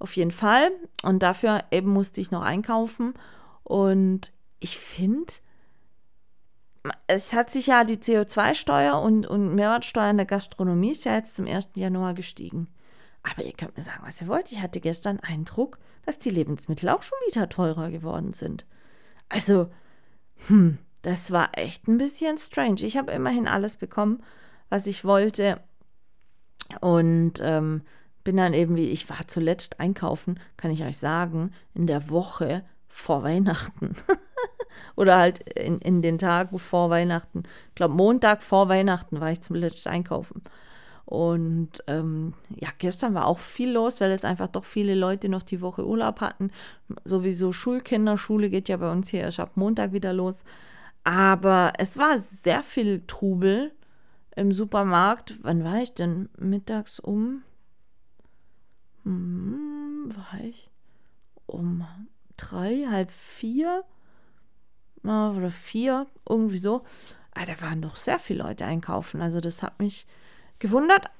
[0.00, 0.70] auf jeden Fall.
[1.02, 3.14] Und dafür eben musste ich noch einkaufen.
[3.62, 5.32] Und ich finde,
[7.06, 11.34] es hat sich ja die CO2-Steuer und, und Mehrwertsteuer in der Gastronomie ist ja jetzt
[11.34, 11.70] zum 1.
[11.74, 12.68] Januar gestiegen.
[13.22, 14.50] Aber ihr könnt mir sagen, was ihr wollt.
[14.50, 18.64] Ich hatte gestern Eindruck, dass die Lebensmittel auch schon wieder teurer geworden sind.
[19.28, 19.70] Also,
[20.46, 22.82] hm, das war echt ein bisschen strange.
[22.82, 24.22] Ich habe immerhin alles bekommen,
[24.70, 25.60] was ich wollte.
[26.80, 27.82] Und ähm,
[28.24, 32.64] bin dann eben wie, ich war zuletzt einkaufen, kann ich euch sagen, in der Woche
[32.88, 33.94] vor Weihnachten.
[34.96, 37.42] Oder halt in, in den Tagen vor Weihnachten.
[37.68, 40.42] Ich glaube, Montag vor Weihnachten war ich zum letzten einkaufen.
[41.04, 45.42] Und ähm, ja, gestern war auch viel los, weil jetzt einfach doch viele Leute noch
[45.42, 46.52] die Woche Urlaub hatten.
[47.04, 50.44] Sowieso Schulkinder, Schule geht ja bei uns hier erst ab Montag wieder los.
[51.02, 53.72] Aber es war sehr viel Trubel
[54.36, 55.34] im Supermarkt.
[55.42, 56.28] Wann war ich denn?
[56.38, 57.42] Mittags um.
[59.04, 60.70] Hm, war ich?
[61.46, 61.86] Um
[62.36, 63.84] drei, halb vier?
[65.02, 66.82] Oder vier, irgendwie so.
[67.34, 69.22] Ah, da waren doch sehr viele Leute einkaufen.
[69.22, 70.06] Also, das hat mich
[70.58, 71.10] gewundert.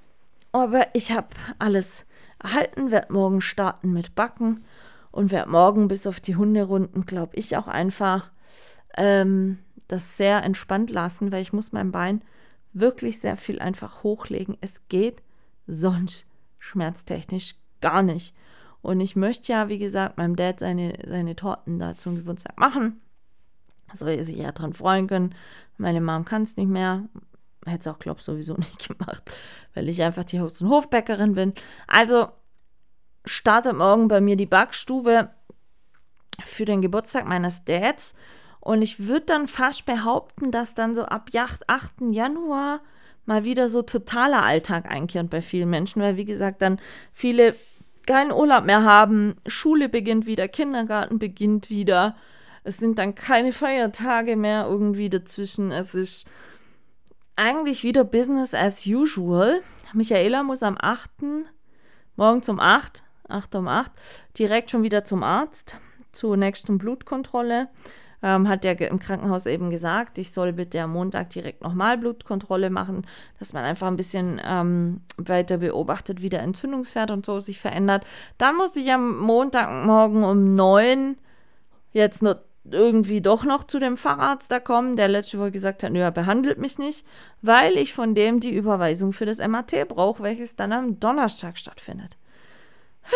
[0.52, 2.06] Aber ich habe alles
[2.38, 4.64] erhalten, werde morgen starten mit Backen
[5.12, 8.30] und werde morgen bis auf die Hunderunden, glaube ich, auch einfach
[8.96, 12.22] ähm, das sehr entspannt lassen, weil ich muss mein Bein
[12.72, 14.56] wirklich sehr viel einfach hochlegen.
[14.60, 15.22] Es geht
[15.66, 16.26] sonst
[16.58, 18.34] schmerztechnisch gar nicht.
[18.82, 23.00] Und ich möchte ja, wie gesagt, meinem Dad seine, seine Torten da zum Geburtstag machen.
[23.92, 25.34] So er sich ja dran freuen können.
[25.76, 27.08] Meine Mom kann es nicht mehr
[27.66, 29.22] hätte es auch, glaube ich, sowieso nicht gemacht,
[29.74, 31.54] weil ich einfach die Haus- und Hofbäckerin bin.
[31.86, 32.28] Also
[33.24, 35.30] startet morgen bei mir die Backstube
[36.44, 38.14] für den Geburtstag meines Dads.
[38.60, 41.62] Und ich würde dann fast behaupten, dass dann so ab 8.
[42.10, 42.80] Januar
[43.26, 46.78] mal wieder so totaler Alltag einkehrt bei vielen Menschen, weil wie gesagt, dann
[47.12, 47.54] viele
[48.06, 52.16] keinen Urlaub mehr haben, Schule beginnt wieder, Kindergarten beginnt wieder.
[52.64, 55.70] Es sind dann keine Feiertage mehr irgendwie dazwischen.
[55.70, 56.28] Es ist
[57.36, 59.62] eigentlich wieder Business as usual.
[59.94, 61.10] Michaela muss am 8.
[62.16, 63.90] morgen um 8, 8 um 8,
[64.38, 65.78] direkt schon wieder zum Arzt
[66.12, 67.68] zur nächsten Blutkontrolle.
[68.22, 72.68] Ähm, hat der im Krankenhaus eben gesagt, ich soll bitte am Montag direkt nochmal Blutkontrolle
[72.68, 73.06] machen,
[73.38, 78.04] dass man einfach ein bisschen ähm, weiter beobachtet, wie der Entzündungswert und so sich verändert.
[78.36, 81.16] Dann muss ich am Montagmorgen um 9
[81.92, 85.92] jetzt nur irgendwie doch noch zu dem Facharzt da kommen, der letzte Woche gesagt hat,
[85.92, 87.06] nö, er behandelt mich nicht,
[87.42, 92.16] weil ich von dem die Überweisung für das MAT brauche, welches dann am Donnerstag stattfindet.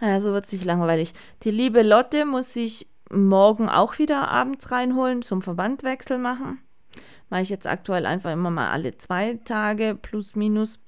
[0.00, 1.14] Naja, so wird es nicht langweilig.
[1.44, 6.60] Die liebe Lotte muss sich morgen auch wieder abends reinholen, zum Verbandwechsel machen.
[7.30, 10.78] Mache ich jetzt aktuell einfach immer mal alle zwei Tage plus minus.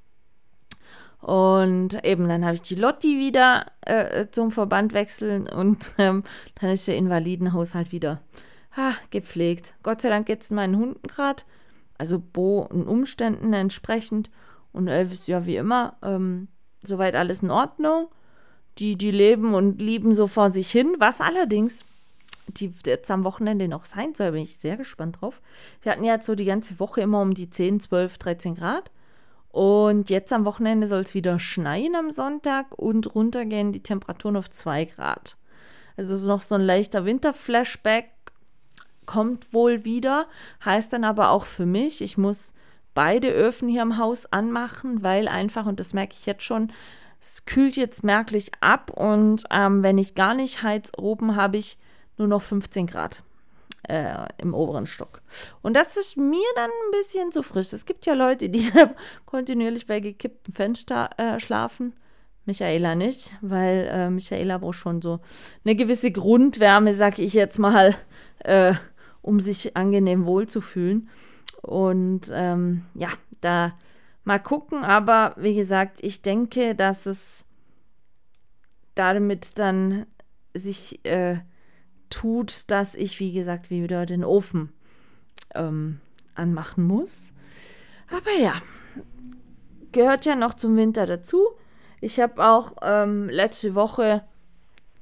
[1.20, 6.22] Und eben, dann habe ich die Lotti wieder äh, zum Verband wechseln und ähm,
[6.60, 8.20] dann ist der Invalidenhaushalt wieder
[8.76, 9.74] ha, gepflegt.
[9.82, 11.42] Gott sei Dank geht es meinen Hunden gerade,
[11.98, 14.30] also Bo und Umständen entsprechend.
[14.72, 16.48] Und Elvis, ja, wie immer, ähm,
[16.82, 18.08] soweit alles in Ordnung.
[18.78, 21.86] Die, die leben und lieben so vor sich hin, was allerdings
[22.48, 25.40] die jetzt am Wochenende noch sein soll, bin ich sehr gespannt drauf.
[25.82, 28.90] Wir hatten ja jetzt so die ganze Woche immer um die 10, 12, 13 Grad.
[29.48, 34.50] Und jetzt am Wochenende soll es wieder schneien am Sonntag und runtergehen die Temperaturen auf
[34.50, 35.36] 2 Grad.
[35.96, 38.10] Also noch so ein leichter Winterflashback
[39.06, 40.26] kommt wohl wieder.
[40.64, 42.52] Heißt dann aber auch für mich, ich muss
[42.92, 46.72] beide Öfen hier im Haus anmachen, weil einfach, und das merke ich jetzt schon,
[47.20, 51.78] es kühlt jetzt merklich ab und ähm, wenn ich gar nicht heiz oben, habe ich
[52.18, 53.22] nur noch 15 Grad
[53.88, 55.22] äh, im oberen Stock.
[55.62, 57.72] Und das ist mir dann ein bisschen zu frisch.
[57.72, 58.70] Es gibt ja Leute, die
[59.26, 61.94] kontinuierlich bei gekipptem Fenster äh, schlafen.
[62.44, 65.18] Michaela nicht, weil äh, Michaela braucht schon so
[65.64, 67.96] eine gewisse Grundwärme, sag ich jetzt mal,
[68.38, 68.74] äh,
[69.22, 71.08] um sich angenehm wohlzufühlen.
[71.62, 73.08] Und ähm, ja,
[73.40, 73.76] da
[74.22, 77.46] mal gucken, aber wie gesagt, ich denke, dass es
[78.94, 80.06] damit dann
[80.54, 81.38] sich äh,
[82.10, 84.72] tut, dass ich, wie gesagt, wieder den Ofen
[85.54, 86.00] ähm,
[86.34, 87.32] anmachen muss.
[88.10, 88.54] Aber ja,
[89.92, 91.46] gehört ja noch zum Winter dazu.
[92.00, 94.22] Ich habe auch ähm, letzte Woche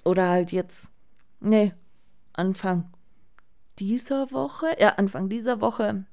[0.04, 0.92] oder halt jetzt,
[1.40, 1.72] nee,
[2.32, 2.90] Anfang
[3.78, 6.04] dieser Woche, ja, Anfang dieser Woche,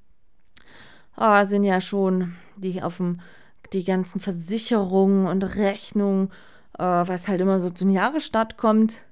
[1.17, 3.21] oh, sind ja schon die auf dem,
[3.73, 6.29] die ganzen Versicherungen und Rechnungen,
[6.77, 9.05] äh, was halt immer so zum Jahresstart kommt,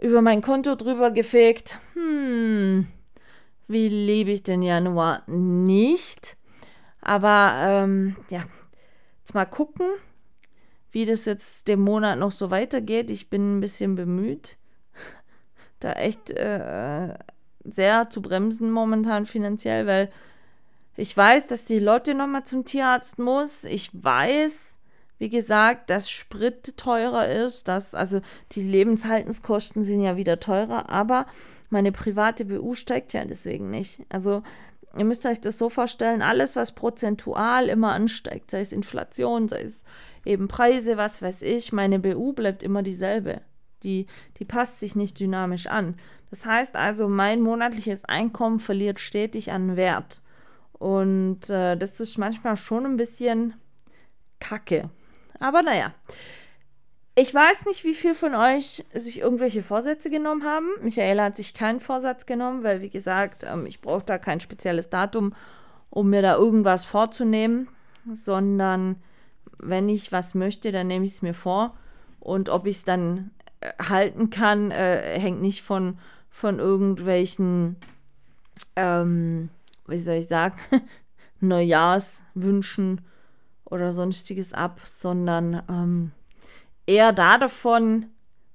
[0.00, 1.78] über mein Konto drüber gefegt.
[1.94, 2.86] Hm,
[3.68, 6.36] wie liebe ich den Januar nicht?
[7.00, 8.44] Aber ähm, ja,
[9.20, 9.86] jetzt mal gucken,
[10.90, 13.10] wie das jetzt dem Monat noch so weitergeht.
[13.10, 14.58] Ich bin ein bisschen bemüht,
[15.80, 17.14] da echt äh,
[17.64, 20.10] sehr zu bremsen momentan finanziell, weil
[20.96, 23.64] ich weiß, dass die Lotte nochmal zum Tierarzt muss.
[23.64, 24.73] Ich weiß,
[25.18, 28.20] wie gesagt, dass Sprit teurer ist, dass also
[28.52, 31.26] die Lebenshaltenskosten sind ja wieder teurer, aber
[31.70, 34.02] meine private BU steigt ja deswegen nicht.
[34.08, 34.42] Also
[34.96, 39.62] ihr müsst euch das so vorstellen, alles, was prozentual immer ansteigt, sei es Inflation, sei
[39.62, 39.84] es
[40.24, 43.40] eben Preise, was weiß ich, meine BU bleibt immer dieselbe.
[43.82, 44.06] Die,
[44.38, 45.96] die passt sich nicht dynamisch an.
[46.30, 50.22] Das heißt also, mein monatliches Einkommen verliert stetig an Wert.
[50.72, 53.54] Und äh, das ist manchmal schon ein bisschen
[54.40, 54.90] kacke.
[55.40, 55.92] Aber naja.
[57.16, 60.66] Ich weiß nicht, wie viel von euch sich irgendwelche Vorsätze genommen haben.
[60.82, 64.90] Michaela hat sich keinen Vorsatz genommen, weil, wie gesagt, ähm, ich brauche da kein spezielles
[64.90, 65.32] Datum,
[65.90, 67.68] um mir da irgendwas vorzunehmen,
[68.12, 68.96] sondern
[69.58, 71.76] wenn ich was möchte, dann nehme ich es mir vor.
[72.18, 75.98] Und ob ich es dann äh, halten kann, äh, hängt nicht von,
[76.30, 77.76] von irgendwelchen,
[78.74, 79.50] ähm,
[79.86, 80.58] wie soll ich sagen,
[81.40, 83.02] Neujahrswünschen
[83.74, 86.12] oder sonstiges ab, sondern ähm,
[86.86, 88.06] eher da davon,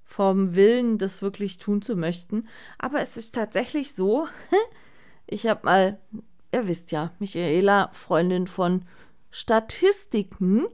[0.05, 2.47] vom Willen, das wirklich tun zu möchten.
[2.79, 4.27] Aber es ist tatsächlich so,
[5.27, 5.99] ich habe mal,
[6.51, 8.85] ihr wisst ja, Michaela, Freundin von
[9.29, 10.65] Statistiken,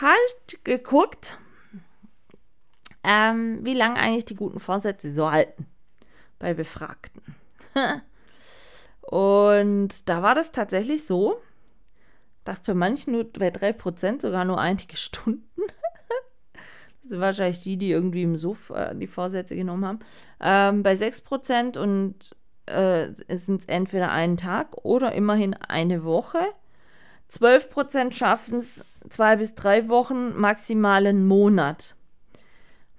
[0.00, 1.38] halt geguckt,
[3.02, 5.66] ähm, wie lange eigentlich die guten Vorsätze so halten
[6.38, 7.22] bei Befragten.
[9.00, 11.40] Und da war das tatsächlich so,
[12.46, 15.44] dass bei manchen nur bei 3% sogar nur einige Stunden.
[17.02, 19.98] das sind wahrscheinlich die, die irgendwie im Suff äh, die Vorsätze genommen haben.
[20.40, 26.40] Ähm, bei 6% und äh, sind es entweder einen Tag oder immerhin eine Woche.
[27.30, 31.96] 12% schaffen es zwei bis drei Wochen, maximal einen Monat.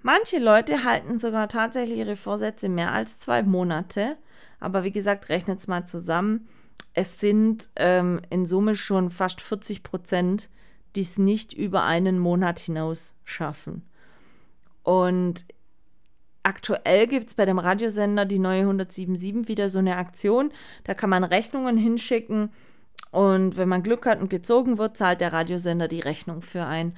[0.02, 4.16] Manche Leute halten sogar tatsächlich ihre Vorsätze mehr als zwei Monate.
[4.60, 6.48] Aber wie gesagt, rechnet es mal zusammen
[6.94, 10.50] es sind ähm, in Summe schon fast 40 Prozent,
[10.96, 13.82] die es nicht über einen Monat hinaus schaffen.
[14.82, 15.44] Und
[16.42, 20.50] aktuell gibt es bei dem Radiosender die neue 1077 wieder so eine Aktion.
[20.84, 22.50] Da kann man Rechnungen hinschicken
[23.10, 26.94] und wenn man Glück hat und gezogen wird, zahlt der Radiosender die Rechnung für ein.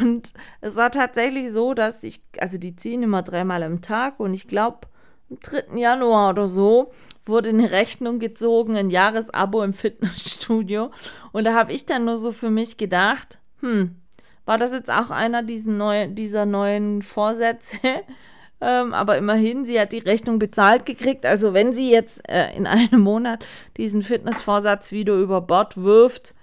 [0.00, 4.34] Und es war tatsächlich so, dass ich, also die ziehen immer dreimal am Tag und
[4.34, 4.88] ich glaube,
[5.30, 5.76] 3.
[5.78, 6.92] Januar oder so
[7.28, 10.90] wurde eine Rechnung gezogen, ein Jahresabo im Fitnessstudio.
[11.32, 13.96] Und da habe ich dann nur so für mich gedacht, hm,
[14.44, 17.76] war das jetzt auch einer neue, dieser neuen Vorsätze?
[18.60, 21.26] ähm, aber immerhin, sie hat die Rechnung bezahlt gekriegt.
[21.26, 23.44] Also wenn sie jetzt äh, in einem Monat
[23.76, 26.34] diesen Fitnessvorsatz wieder über Bord wirft,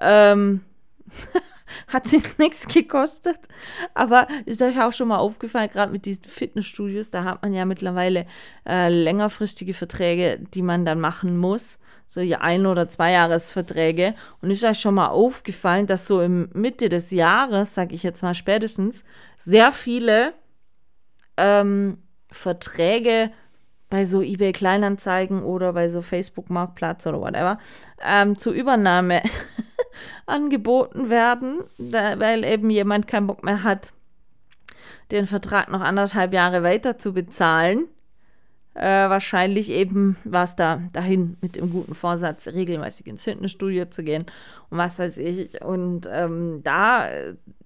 [0.00, 0.62] ähm,
[1.88, 3.48] hat sie nichts gekostet.
[3.94, 7.64] Aber ist euch auch schon mal aufgefallen, gerade mit diesen Fitnessstudios, da hat man ja
[7.64, 8.26] mittlerweile
[8.68, 11.80] äh, längerfristige Verträge, die man dann machen muss.
[12.06, 14.14] So ein- oder zweijahresverträge.
[14.42, 18.22] Und ist euch schon mal aufgefallen, dass so im Mitte des Jahres, sage ich jetzt
[18.22, 19.04] mal spätestens,
[19.38, 20.34] sehr viele
[21.38, 21.98] ähm,
[22.30, 23.30] Verträge
[23.92, 27.58] bei so eBay Kleinanzeigen oder bei so Facebook Marktplatz oder whatever
[28.02, 29.22] ähm, zur Übernahme
[30.26, 33.92] angeboten werden, da, weil eben jemand keinen Bock mehr hat,
[35.10, 37.86] den Vertrag noch anderthalb Jahre weiter zu bezahlen.
[38.74, 44.02] Äh, wahrscheinlich eben war es da dahin mit dem guten Vorsatz, regelmäßig ins Fitnessstudio zu
[44.02, 44.24] gehen
[44.70, 45.62] und was weiß ich.
[45.62, 47.06] Und ähm, da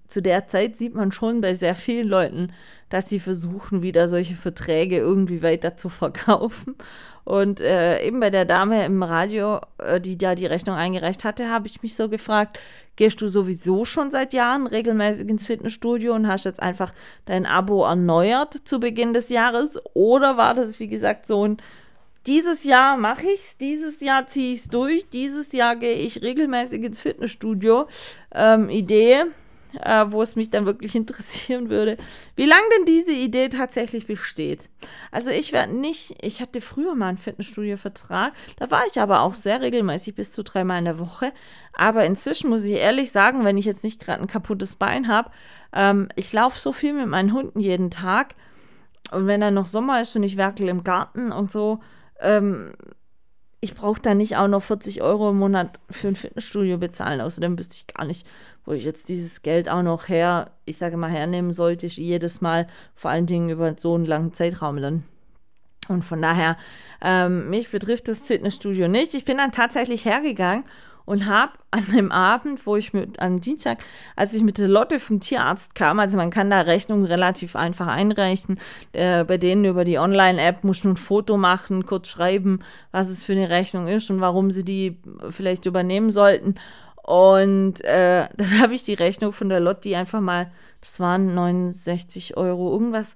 [0.07, 2.53] zu der Zeit sieht man schon bei sehr vielen Leuten,
[2.89, 6.75] dass sie versuchen, wieder solche Verträge irgendwie weiter zu verkaufen.
[7.25, 11.49] Und äh, eben bei der Dame im Radio, äh, die da die Rechnung eingereicht hatte,
[11.49, 12.57] habe ich mich so gefragt,
[12.95, 16.93] gehst du sowieso schon seit Jahren regelmäßig ins Fitnessstudio und hast jetzt einfach
[17.25, 19.77] dein Abo erneuert zu Beginn des Jahres?
[19.93, 21.57] Oder war das, wie gesagt, so ein
[22.27, 26.21] dieses Jahr mache ich es, dieses Jahr ziehe ich es durch, dieses Jahr gehe ich
[26.21, 27.87] regelmäßig ins Fitnessstudio.
[28.35, 29.23] Ähm, Idee,
[29.81, 31.97] äh, wo es mich dann wirklich interessieren würde,
[32.35, 34.69] wie lange denn diese Idee tatsächlich besteht.
[35.11, 39.33] Also ich werde nicht, ich hatte früher mal einen Fitnessstudio-Vertrag, da war ich aber auch
[39.33, 41.31] sehr regelmäßig bis zu dreimal in der Woche.
[41.73, 45.31] Aber inzwischen muss ich ehrlich sagen, wenn ich jetzt nicht gerade ein kaputtes Bein habe,
[45.73, 48.35] ähm, ich laufe so viel mit meinen Hunden jeden Tag.
[49.11, 51.79] Und wenn dann noch Sommer ist und ich werkel im Garten und so,
[52.19, 52.73] ähm,
[53.59, 57.21] ich brauche da nicht auch noch 40 Euro im Monat für ein Fitnessstudio bezahlen.
[57.21, 58.27] Außerdem wüsste ich gar nicht,
[58.67, 61.85] wo ich jetzt dieses Geld auch noch her, ich sage mal, hernehmen sollte.
[61.85, 65.05] Ich jedes Mal, vor allen Dingen über so einen langen Zeitraum dann.
[65.87, 66.57] Und von daher,
[67.01, 69.13] ähm, mich betrifft das Fitnessstudio nicht.
[69.13, 70.65] Ich bin dann tatsächlich hergegangen
[71.05, 73.77] und habe an dem Abend, wo ich mit, am Dienstag,
[74.17, 77.87] als ich mit der Lotte vom Tierarzt kam, also man kann da Rechnungen relativ einfach
[77.87, 78.59] einreichen,
[78.91, 82.59] äh, bei denen über die Online-App muss man ein Foto machen, kurz schreiben,
[82.91, 84.97] was es für eine Rechnung ist und warum sie die
[85.29, 86.55] vielleicht übernehmen sollten.
[87.07, 90.51] Und äh, dann habe ich die Rechnung von der Lotti einfach mal,
[90.81, 93.15] das waren 69 Euro irgendwas.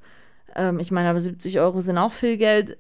[0.55, 2.77] Ähm, ich meine, aber 70 Euro sind auch viel Geld.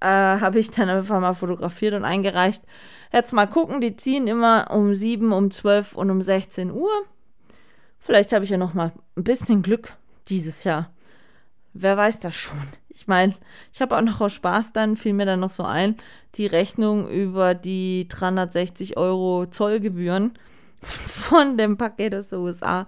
[0.00, 2.62] Äh, habe ich dann einfach mal fotografiert und eingereicht.
[3.10, 6.90] Jetzt mal gucken, die ziehen immer um 7, um 12 und um 16 Uhr.
[7.98, 9.96] Vielleicht habe ich ja noch mal ein bisschen Glück
[10.28, 10.90] dieses Jahr.
[11.72, 12.68] Wer weiß das schon?
[12.92, 13.34] Ich meine,
[13.72, 15.96] ich habe auch noch aus Spaß dann, fiel mir dann noch so ein,
[16.34, 20.38] die Rechnung über die 360 Euro Zollgebühren
[20.80, 22.86] von dem Paket aus den USA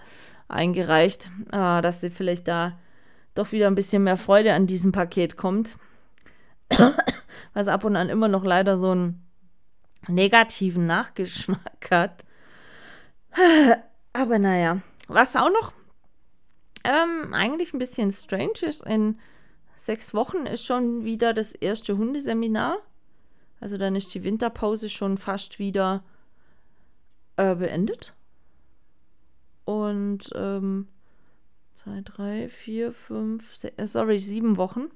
[0.49, 2.79] eingereicht, äh, dass sie vielleicht da
[3.35, 5.79] doch wieder ein bisschen mehr Freude an diesem Paket kommt.
[7.55, 9.27] Was ab und an immer noch leider so einen
[10.09, 12.25] negativen Nachgeschmack hat.
[14.13, 15.73] Aber naja, was auch noch
[16.85, 19.19] ähm, eigentlich ein bisschen strange ist, in
[19.77, 22.79] sechs Wochen ist schon wieder das erste Hundeseminar.
[23.61, 26.03] Also dann ist die Winterpause schon fast wieder
[27.37, 28.15] äh, beendet.
[29.65, 30.89] Und ähm,
[31.75, 34.91] zwei, drei, vier, fünf, sechs, äh, sorry, sieben Wochen.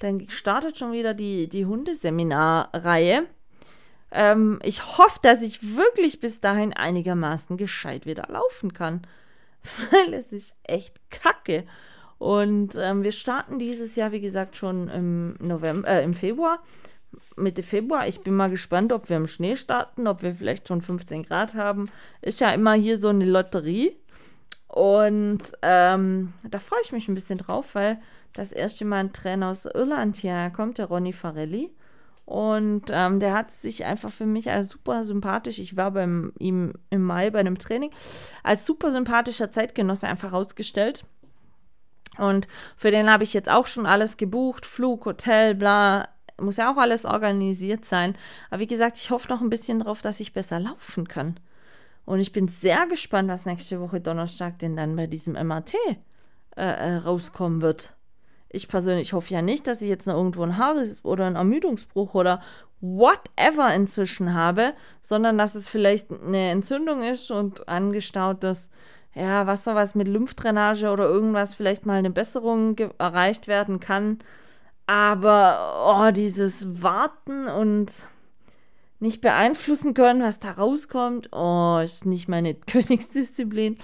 [0.00, 3.26] Dann startet schon wieder die, die Hundeseminarreihe.
[4.10, 9.06] Ähm, ich hoffe, dass ich wirklich bis dahin einigermaßen gescheit wieder laufen kann.
[9.90, 11.66] Weil es ist echt kacke.
[12.24, 16.62] Und ähm, wir starten dieses Jahr, wie gesagt, schon im November, äh, im Februar.
[17.36, 18.08] Mitte Februar.
[18.08, 21.52] Ich bin mal gespannt, ob wir im Schnee starten, ob wir vielleicht schon 15 Grad
[21.52, 21.90] haben.
[22.22, 23.94] Ist ja immer hier so eine Lotterie.
[24.68, 28.00] Und ähm, da freue ich mich ein bisschen drauf, weil
[28.32, 31.74] das erste Mal ein Trainer aus Irland hierher kommt, der Ronny Farelli.
[32.24, 36.08] Und ähm, der hat sich einfach für mich als super sympathisch, ich war bei
[36.38, 37.90] ihm im Mai bei einem Training,
[38.42, 41.04] als super sympathischer Zeitgenosse einfach rausgestellt.
[42.18, 46.08] Und für den habe ich jetzt auch schon alles gebucht, Flug, Hotel, bla,
[46.40, 48.16] muss ja auch alles organisiert sein.
[48.50, 51.38] Aber wie gesagt, ich hoffe noch ein bisschen drauf, dass ich besser laufen kann.
[52.04, 55.74] Und ich bin sehr gespannt, was nächste Woche Donnerstag denn dann bei diesem MRT
[56.56, 57.94] äh, äh, rauskommen wird.
[58.50, 62.14] Ich persönlich hoffe ja nicht, dass ich jetzt noch irgendwo ein Haar oder einen Ermüdungsbruch
[62.14, 62.40] oder
[62.80, 68.70] whatever inzwischen habe, sondern dass es vielleicht eine Entzündung ist und angestautes
[69.14, 74.18] ja, Wasser, was mit Lymphdrainage oder irgendwas vielleicht mal eine Besserung erreicht werden kann.
[74.86, 78.08] Aber oh, dieses Warten und
[79.00, 83.78] nicht beeinflussen können, was da rauskommt, oh, ist nicht meine Königsdisziplin.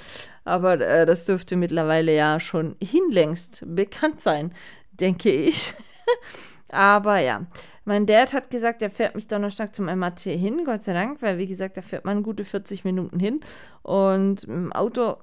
[0.44, 4.52] Aber äh, das dürfte mittlerweile ja schon hinlängst bekannt sein,
[4.92, 5.74] denke ich.
[6.68, 7.46] Aber ja,
[7.90, 11.38] mein Dad hat gesagt, er fährt mich Donnerstag zum MAT hin, Gott sei Dank, weil
[11.38, 13.40] wie gesagt, da fährt man gute 40 Minuten hin.
[13.82, 15.16] Und im Auto,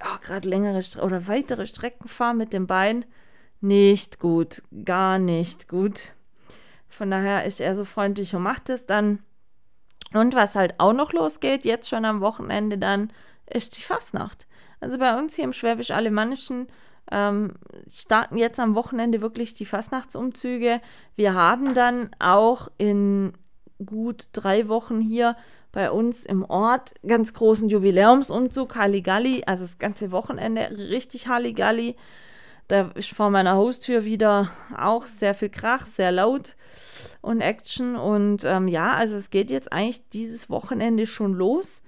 [0.00, 3.04] oh, gerade längere oder weitere Strecken fahren mit dem Bein,
[3.60, 6.14] nicht gut, gar nicht gut.
[6.88, 9.18] Von daher ist er so freundlich und macht es dann.
[10.14, 13.12] Und was halt auch noch losgeht, jetzt schon am Wochenende dann,
[13.44, 14.46] ist die Fastnacht.
[14.80, 16.68] Also bei uns hier im Schwäbisch-Alemannischen
[17.10, 17.54] ähm,
[17.88, 20.80] starten jetzt am Wochenende wirklich die Fastnachtsumzüge.
[21.16, 23.32] Wir haben dann auch in
[23.84, 25.36] gut drei Wochen hier
[25.72, 31.96] bei uns im Ort ganz großen Jubiläumsumzug, Halligalli, also das ganze Wochenende richtig Halligalli.
[32.68, 36.56] Da ist vor meiner Haustür wieder auch sehr viel Krach, sehr laut
[37.20, 37.96] und Action.
[37.96, 41.82] Und ähm, ja, also es geht jetzt eigentlich dieses Wochenende schon los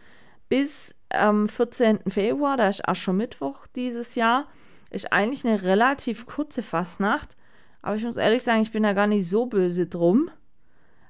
[0.49, 2.01] bis am 14.
[2.09, 4.47] Februar, da ist Aschermittwoch dieses Jahr.
[4.91, 7.37] Ist eigentlich eine relativ kurze Fastnacht.
[7.83, 10.31] Aber ich muss ehrlich sagen, ich bin da gar nicht so böse drum.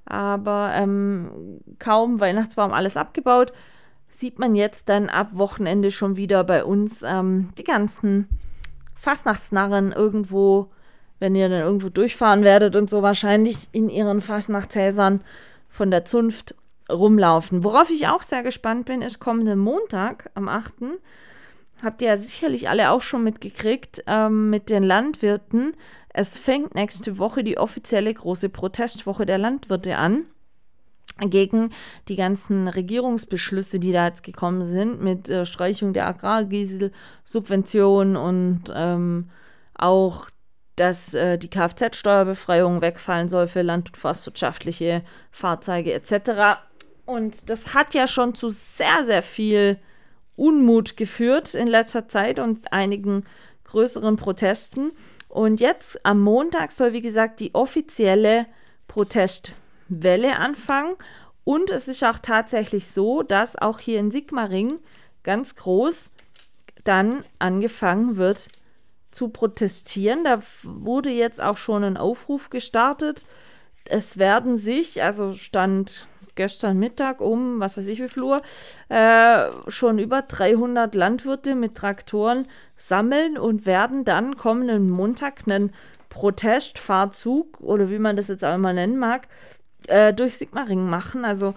[0.05, 3.53] Aber ähm, kaum Weihnachtsbaum alles abgebaut,
[4.09, 8.29] sieht man jetzt dann ab Wochenende schon wieder bei uns ähm, die ganzen
[8.95, 10.71] Fastnachtsnarren irgendwo,
[11.19, 15.23] wenn ihr dann irgendwo durchfahren werdet und so wahrscheinlich in ihren Fastnachtshäsern
[15.69, 16.55] von der Zunft
[16.91, 17.65] rumlaufen.
[17.65, 20.75] Worauf ich auch sehr gespannt bin, ist kommenden Montag am 8.
[21.83, 25.77] Habt ihr ja sicherlich alle auch schon mitgekriegt ähm, mit den Landwirten.
[26.09, 30.25] Es fängt nächste Woche die offizielle große Protestwoche der Landwirte an
[31.21, 31.71] gegen
[32.09, 39.31] die ganzen Regierungsbeschlüsse, die da jetzt gekommen sind, mit äh, Streichung der Agrargieselsubventionen und ähm,
[39.75, 40.29] auch,
[40.77, 46.61] dass äh, die Kfz-Steuerbefreiung wegfallen soll für land- und forstwirtschaftliche Fahrzeuge etc.
[47.07, 49.79] Und das hat ja schon zu sehr, sehr viel
[50.37, 53.25] Unmut geführt in letzter Zeit und einigen
[53.65, 54.93] größeren Protesten.
[55.29, 58.47] Und jetzt am Montag soll, wie gesagt, die offizielle
[58.89, 60.95] Protestwelle anfangen.
[61.45, 64.79] Und es ist auch tatsächlich so, dass auch hier in Sigmaring
[65.23, 66.11] ganz groß
[66.85, 68.49] dann angefangen wird
[69.11, 70.25] zu protestieren.
[70.25, 73.27] Da wurde jetzt auch schon ein Aufruf gestartet.
[73.85, 76.07] Es werden sich, also stand
[76.37, 78.41] gestern Mittag um, was weiß ich wie viel Uhr,
[78.89, 85.73] äh, schon über 300 Landwirte mit Traktoren sammeln und werden dann kommenden Montag einen
[86.11, 89.29] Protestfahrzug oder wie man das jetzt auch immer nennen mag,
[89.89, 91.25] äh, durch Sigmaringen machen.
[91.25, 91.55] Also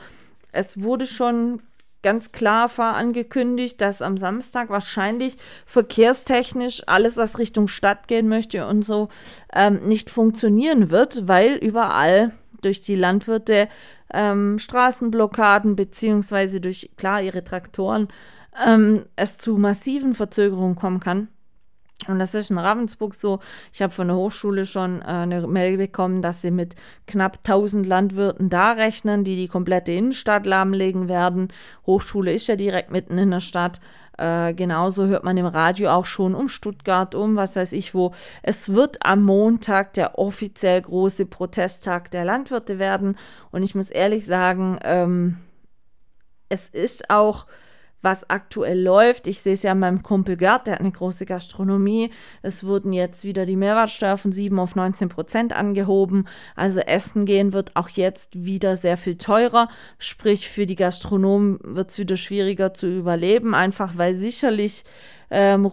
[0.52, 1.62] es wurde schon
[2.02, 8.84] ganz klar angekündigt, dass am Samstag wahrscheinlich verkehrstechnisch alles, was Richtung Stadt gehen möchte und
[8.84, 9.10] so,
[9.54, 13.68] ähm, nicht funktionieren wird, weil überall durch die Landwirte
[14.14, 18.08] ähm, Straßenblockaden beziehungsweise durch, klar, ihre Traktoren
[18.66, 21.30] ähm, es zu massiven Verzögerungen kommen kann.
[22.08, 23.40] Und das ist in Ravensburg so.
[23.74, 26.76] Ich habe von der Hochschule schon äh, eine Mail bekommen, dass sie mit
[27.08, 31.50] knapp 1000 Landwirten da rechnen, die die komplette Innenstadt lahmlegen werden.
[31.86, 33.82] Hochschule ist ja direkt mitten in der Stadt.
[34.20, 38.14] Äh, genauso hört man im Radio auch schon um Stuttgart, um was weiß ich wo.
[38.44, 43.18] Es wird am Montag der offiziell große Protesttag der Landwirte werden.
[43.52, 45.38] Und ich muss ehrlich sagen, ähm,
[46.50, 47.46] es ist auch
[48.02, 49.28] was aktuell läuft.
[49.28, 52.12] Ich sehe es ja an meinem Kumpel Gerd, der hat eine große Gastronomie.
[52.42, 56.28] Es wurden jetzt wieder die Mehrwertsteuer von 7 auf 19 Prozent angehoben.
[56.56, 59.68] Also Essen gehen wird auch jetzt wieder sehr viel teurer.
[59.98, 64.84] Sprich, für die Gastronomen wird es wieder schwieriger zu überleben, einfach weil sicherlich
[65.30, 65.72] ähm,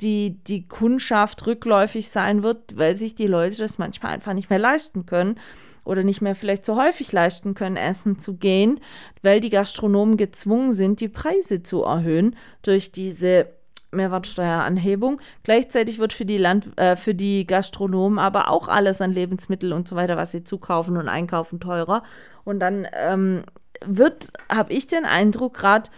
[0.00, 4.58] die, die Kundschaft rückläufig sein wird, weil sich die Leute das manchmal einfach nicht mehr
[4.58, 5.38] leisten können
[5.86, 8.80] oder nicht mehr vielleicht so häufig leisten können, essen zu gehen,
[9.22, 13.48] weil die Gastronomen gezwungen sind, die Preise zu erhöhen durch diese
[13.92, 15.20] Mehrwertsteueranhebung.
[15.42, 19.88] Gleichzeitig wird für die, Land, äh, für die Gastronomen aber auch alles an Lebensmittel und
[19.88, 22.02] so weiter, was sie zukaufen und einkaufen, teurer.
[22.44, 23.44] Und dann ähm,
[23.84, 25.90] wird, habe ich den Eindruck, gerade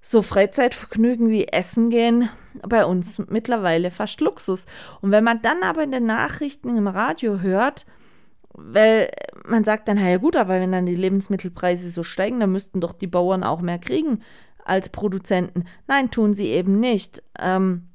[0.00, 2.28] so Freizeitvergnügen wie Essen gehen
[2.62, 4.66] bei uns mittlerweile fast Luxus.
[5.00, 7.86] Und wenn man dann aber in den Nachrichten im Radio hört,
[8.56, 9.10] weil
[9.46, 12.92] man sagt dann, ja gut, aber wenn dann die Lebensmittelpreise so steigen, dann müssten doch
[12.92, 14.22] die Bauern auch mehr kriegen
[14.64, 15.64] als Produzenten.
[15.86, 17.22] Nein, tun sie eben nicht.
[17.38, 17.88] Ähm,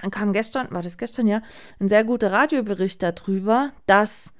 [0.00, 1.42] dann kam gestern, war das gestern ja,
[1.80, 4.32] ein sehr guter Radiobericht darüber, dass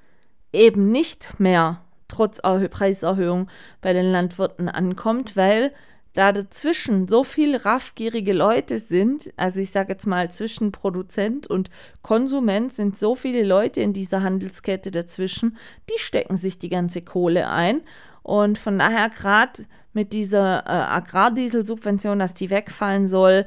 [0.53, 3.49] eben nicht mehr trotz Preiserhöhung
[3.81, 5.73] bei den Landwirten ankommt, weil
[6.15, 11.71] da dazwischen so viel raffgierige Leute sind, also ich sage jetzt mal zwischen Produzent und
[12.03, 15.57] Konsument sind so viele Leute in dieser Handelskette dazwischen,
[15.89, 17.81] die stecken sich die ganze Kohle ein.
[18.23, 23.47] Und von daher gerade mit dieser äh, Agrardieselsubvention, dass die wegfallen soll,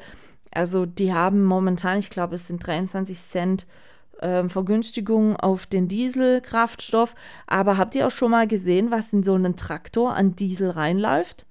[0.51, 3.67] also die haben momentan, ich glaube, es sind 23 Cent
[4.19, 7.13] äh, Vergünstigung auf den Dieselkraftstoff.
[7.45, 11.45] Aber habt ihr auch schon mal gesehen, was in so einen Traktor an Diesel reinläuft?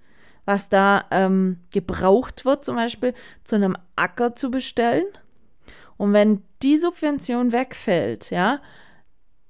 [0.45, 3.15] Was da ähm, gebraucht wird, zum Beispiel
[3.45, 5.07] zu einem Acker zu bestellen.
[5.97, 8.61] Und wenn die Subvention wegfällt, ja,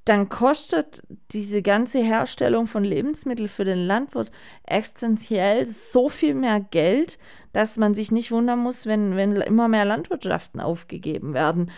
[0.05, 4.31] dann kostet diese ganze Herstellung von Lebensmitteln für den Landwirt
[4.65, 7.19] existenziell so viel mehr Geld,
[7.55, 11.71] dass man sich nicht wundern muss, wenn, wenn immer mehr Landwirtschaften aufgegeben werden.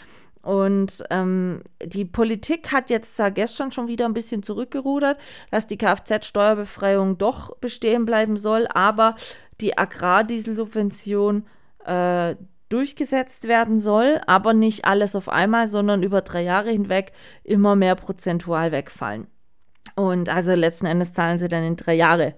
[0.47, 5.18] Und ähm, die Politik hat jetzt zwar gestern schon wieder ein bisschen zurückgerudert,
[5.51, 9.16] dass die Kfz-Steuerbefreiung doch bestehen bleiben soll, aber
[9.61, 11.47] die Agrardieselsubvention
[11.84, 12.36] äh,
[12.68, 17.11] durchgesetzt werden soll, aber nicht alles auf einmal, sondern über drei Jahre hinweg
[17.42, 19.26] immer mehr prozentual wegfallen.
[19.97, 22.34] Und also letzten Endes zahlen sie dann in drei Jahre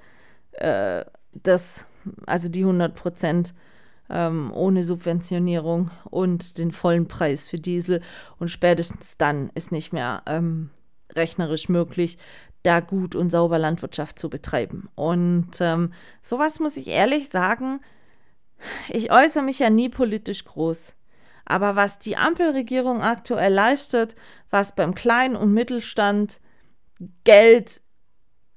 [0.53, 1.05] äh,
[1.43, 1.87] das,
[2.25, 3.53] also die 100 Prozent
[4.11, 8.01] ähm, ohne Subventionierung und den vollen Preis für Diesel.
[8.39, 10.71] Und spätestens dann ist nicht mehr ähm,
[11.15, 12.19] rechnerisch möglich,
[12.63, 14.89] da gut und sauber Landwirtschaft zu betreiben.
[14.95, 15.93] Und ähm,
[16.23, 17.81] sowas muss ich ehrlich sagen,
[18.89, 20.95] ich äußere mich ja nie politisch groß.
[21.45, 24.17] Aber was die Ampelregierung aktuell leistet,
[24.51, 26.41] was beim Klein- und Mittelstand
[27.25, 27.81] Geld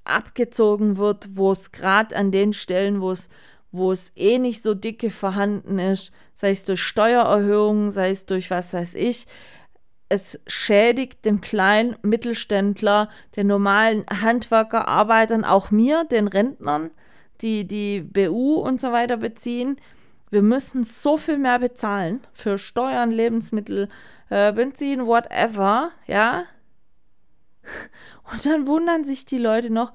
[0.03, 3.29] abgezogen wird, wo es gerade an den Stellen, wo es
[3.71, 8.51] wo es eh nicht so dicke vorhanden ist, sei es durch Steuererhöhungen, sei es durch
[8.51, 9.25] was weiß ich.
[10.09, 16.91] Es schädigt dem kleinen Mittelständler, den normalen Handwerker, Arbeitern, auch mir, den Rentnern,
[17.39, 19.77] die die BU und so weiter beziehen.
[20.29, 23.87] Wir müssen so viel mehr bezahlen für Steuern, Lebensmittel,
[24.29, 26.43] äh, Benzin, whatever, ja.
[28.31, 29.93] Und dann wundern sich die Leute noch,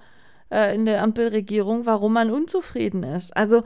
[0.50, 3.36] äh, in der Ampelregierung, warum man unzufrieden ist.
[3.36, 3.62] Also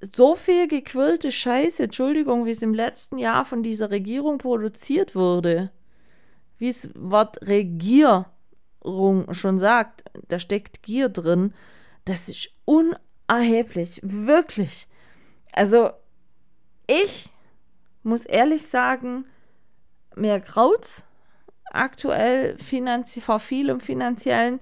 [0.00, 5.70] so viel gequirlte Scheiße, Entschuldigung, wie es im letzten Jahr von dieser Regierung produziert wurde,
[6.58, 8.26] wie es Wort Regierung
[9.30, 11.54] schon sagt, da steckt Gier drin,
[12.04, 14.88] das ist unerheblich, wirklich.
[15.52, 15.90] Also
[16.88, 17.30] ich
[18.02, 19.24] muss ehrlich sagen,
[20.16, 21.04] mir graut's
[21.70, 24.60] aktuell vor vielem finanziellen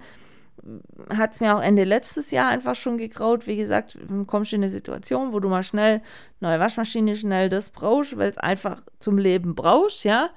[1.14, 3.46] hat es mir auch Ende letztes Jahr einfach schon gegraut.
[3.46, 6.02] Wie gesagt, kommst du in eine Situation, wo du mal schnell
[6.40, 10.30] neue Waschmaschine, schnell das brauchst, weil es einfach zum Leben brauchst, ja.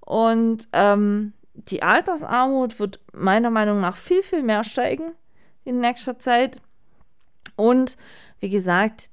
[0.00, 5.12] Und ähm, die Altersarmut wird meiner Meinung nach viel, viel mehr steigen
[5.64, 6.60] in nächster Zeit.
[7.56, 7.96] Und
[8.40, 9.10] wie gesagt,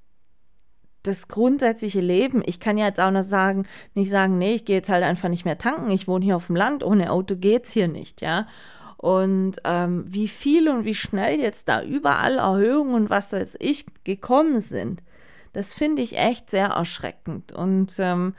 [1.03, 2.43] das grundsätzliche Leben.
[2.45, 5.30] Ich kann ja jetzt auch noch sagen, nicht sagen, nee, ich gehe jetzt halt einfach
[5.30, 5.89] nicht mehr tanken.
[5.89, 8.47] Ich wohne hier auf dem Land, ohne Auto geht's hier nicht, ja.
[9.01, 13.87] Und ähm, wie viel und wie schnell jetzt da überall Erhöhungen und was weiß ich
[14.03, 15.01] gekommen sind,
[15.53, 17.51] das finde ich echt sehr erschreckend.
[17.51, 18.35] Und ähm,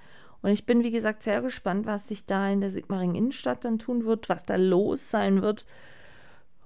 [0.44, 3.80] Und ich bin, wie gesagt, sehr gespannt, was sich da in der Sigmaring Innenstadt dann
[3.80, 5.66] tun wird, was da los sein wird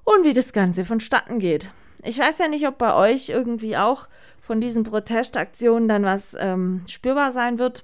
[0.04, 1.72] und wie das Ganze vonstatten geht.
[2.04, 4.08] Ich weiß ja nicht, ob bei euch irgendwie auch
[4.42, 7.84] von diesen Protestaktionen dann was ähm, spürbar sein wird.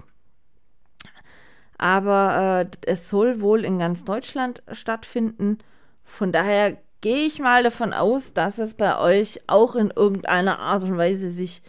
[1.78, 5.60] Aber äh, es soll wohl in ganz Deutschland stattfinden.
[6.04, 10.84] Von daher gehe ich mal davon aus, dass es bei euch auch in irgendeiner Art
[10.84, 11.62] und Weise sich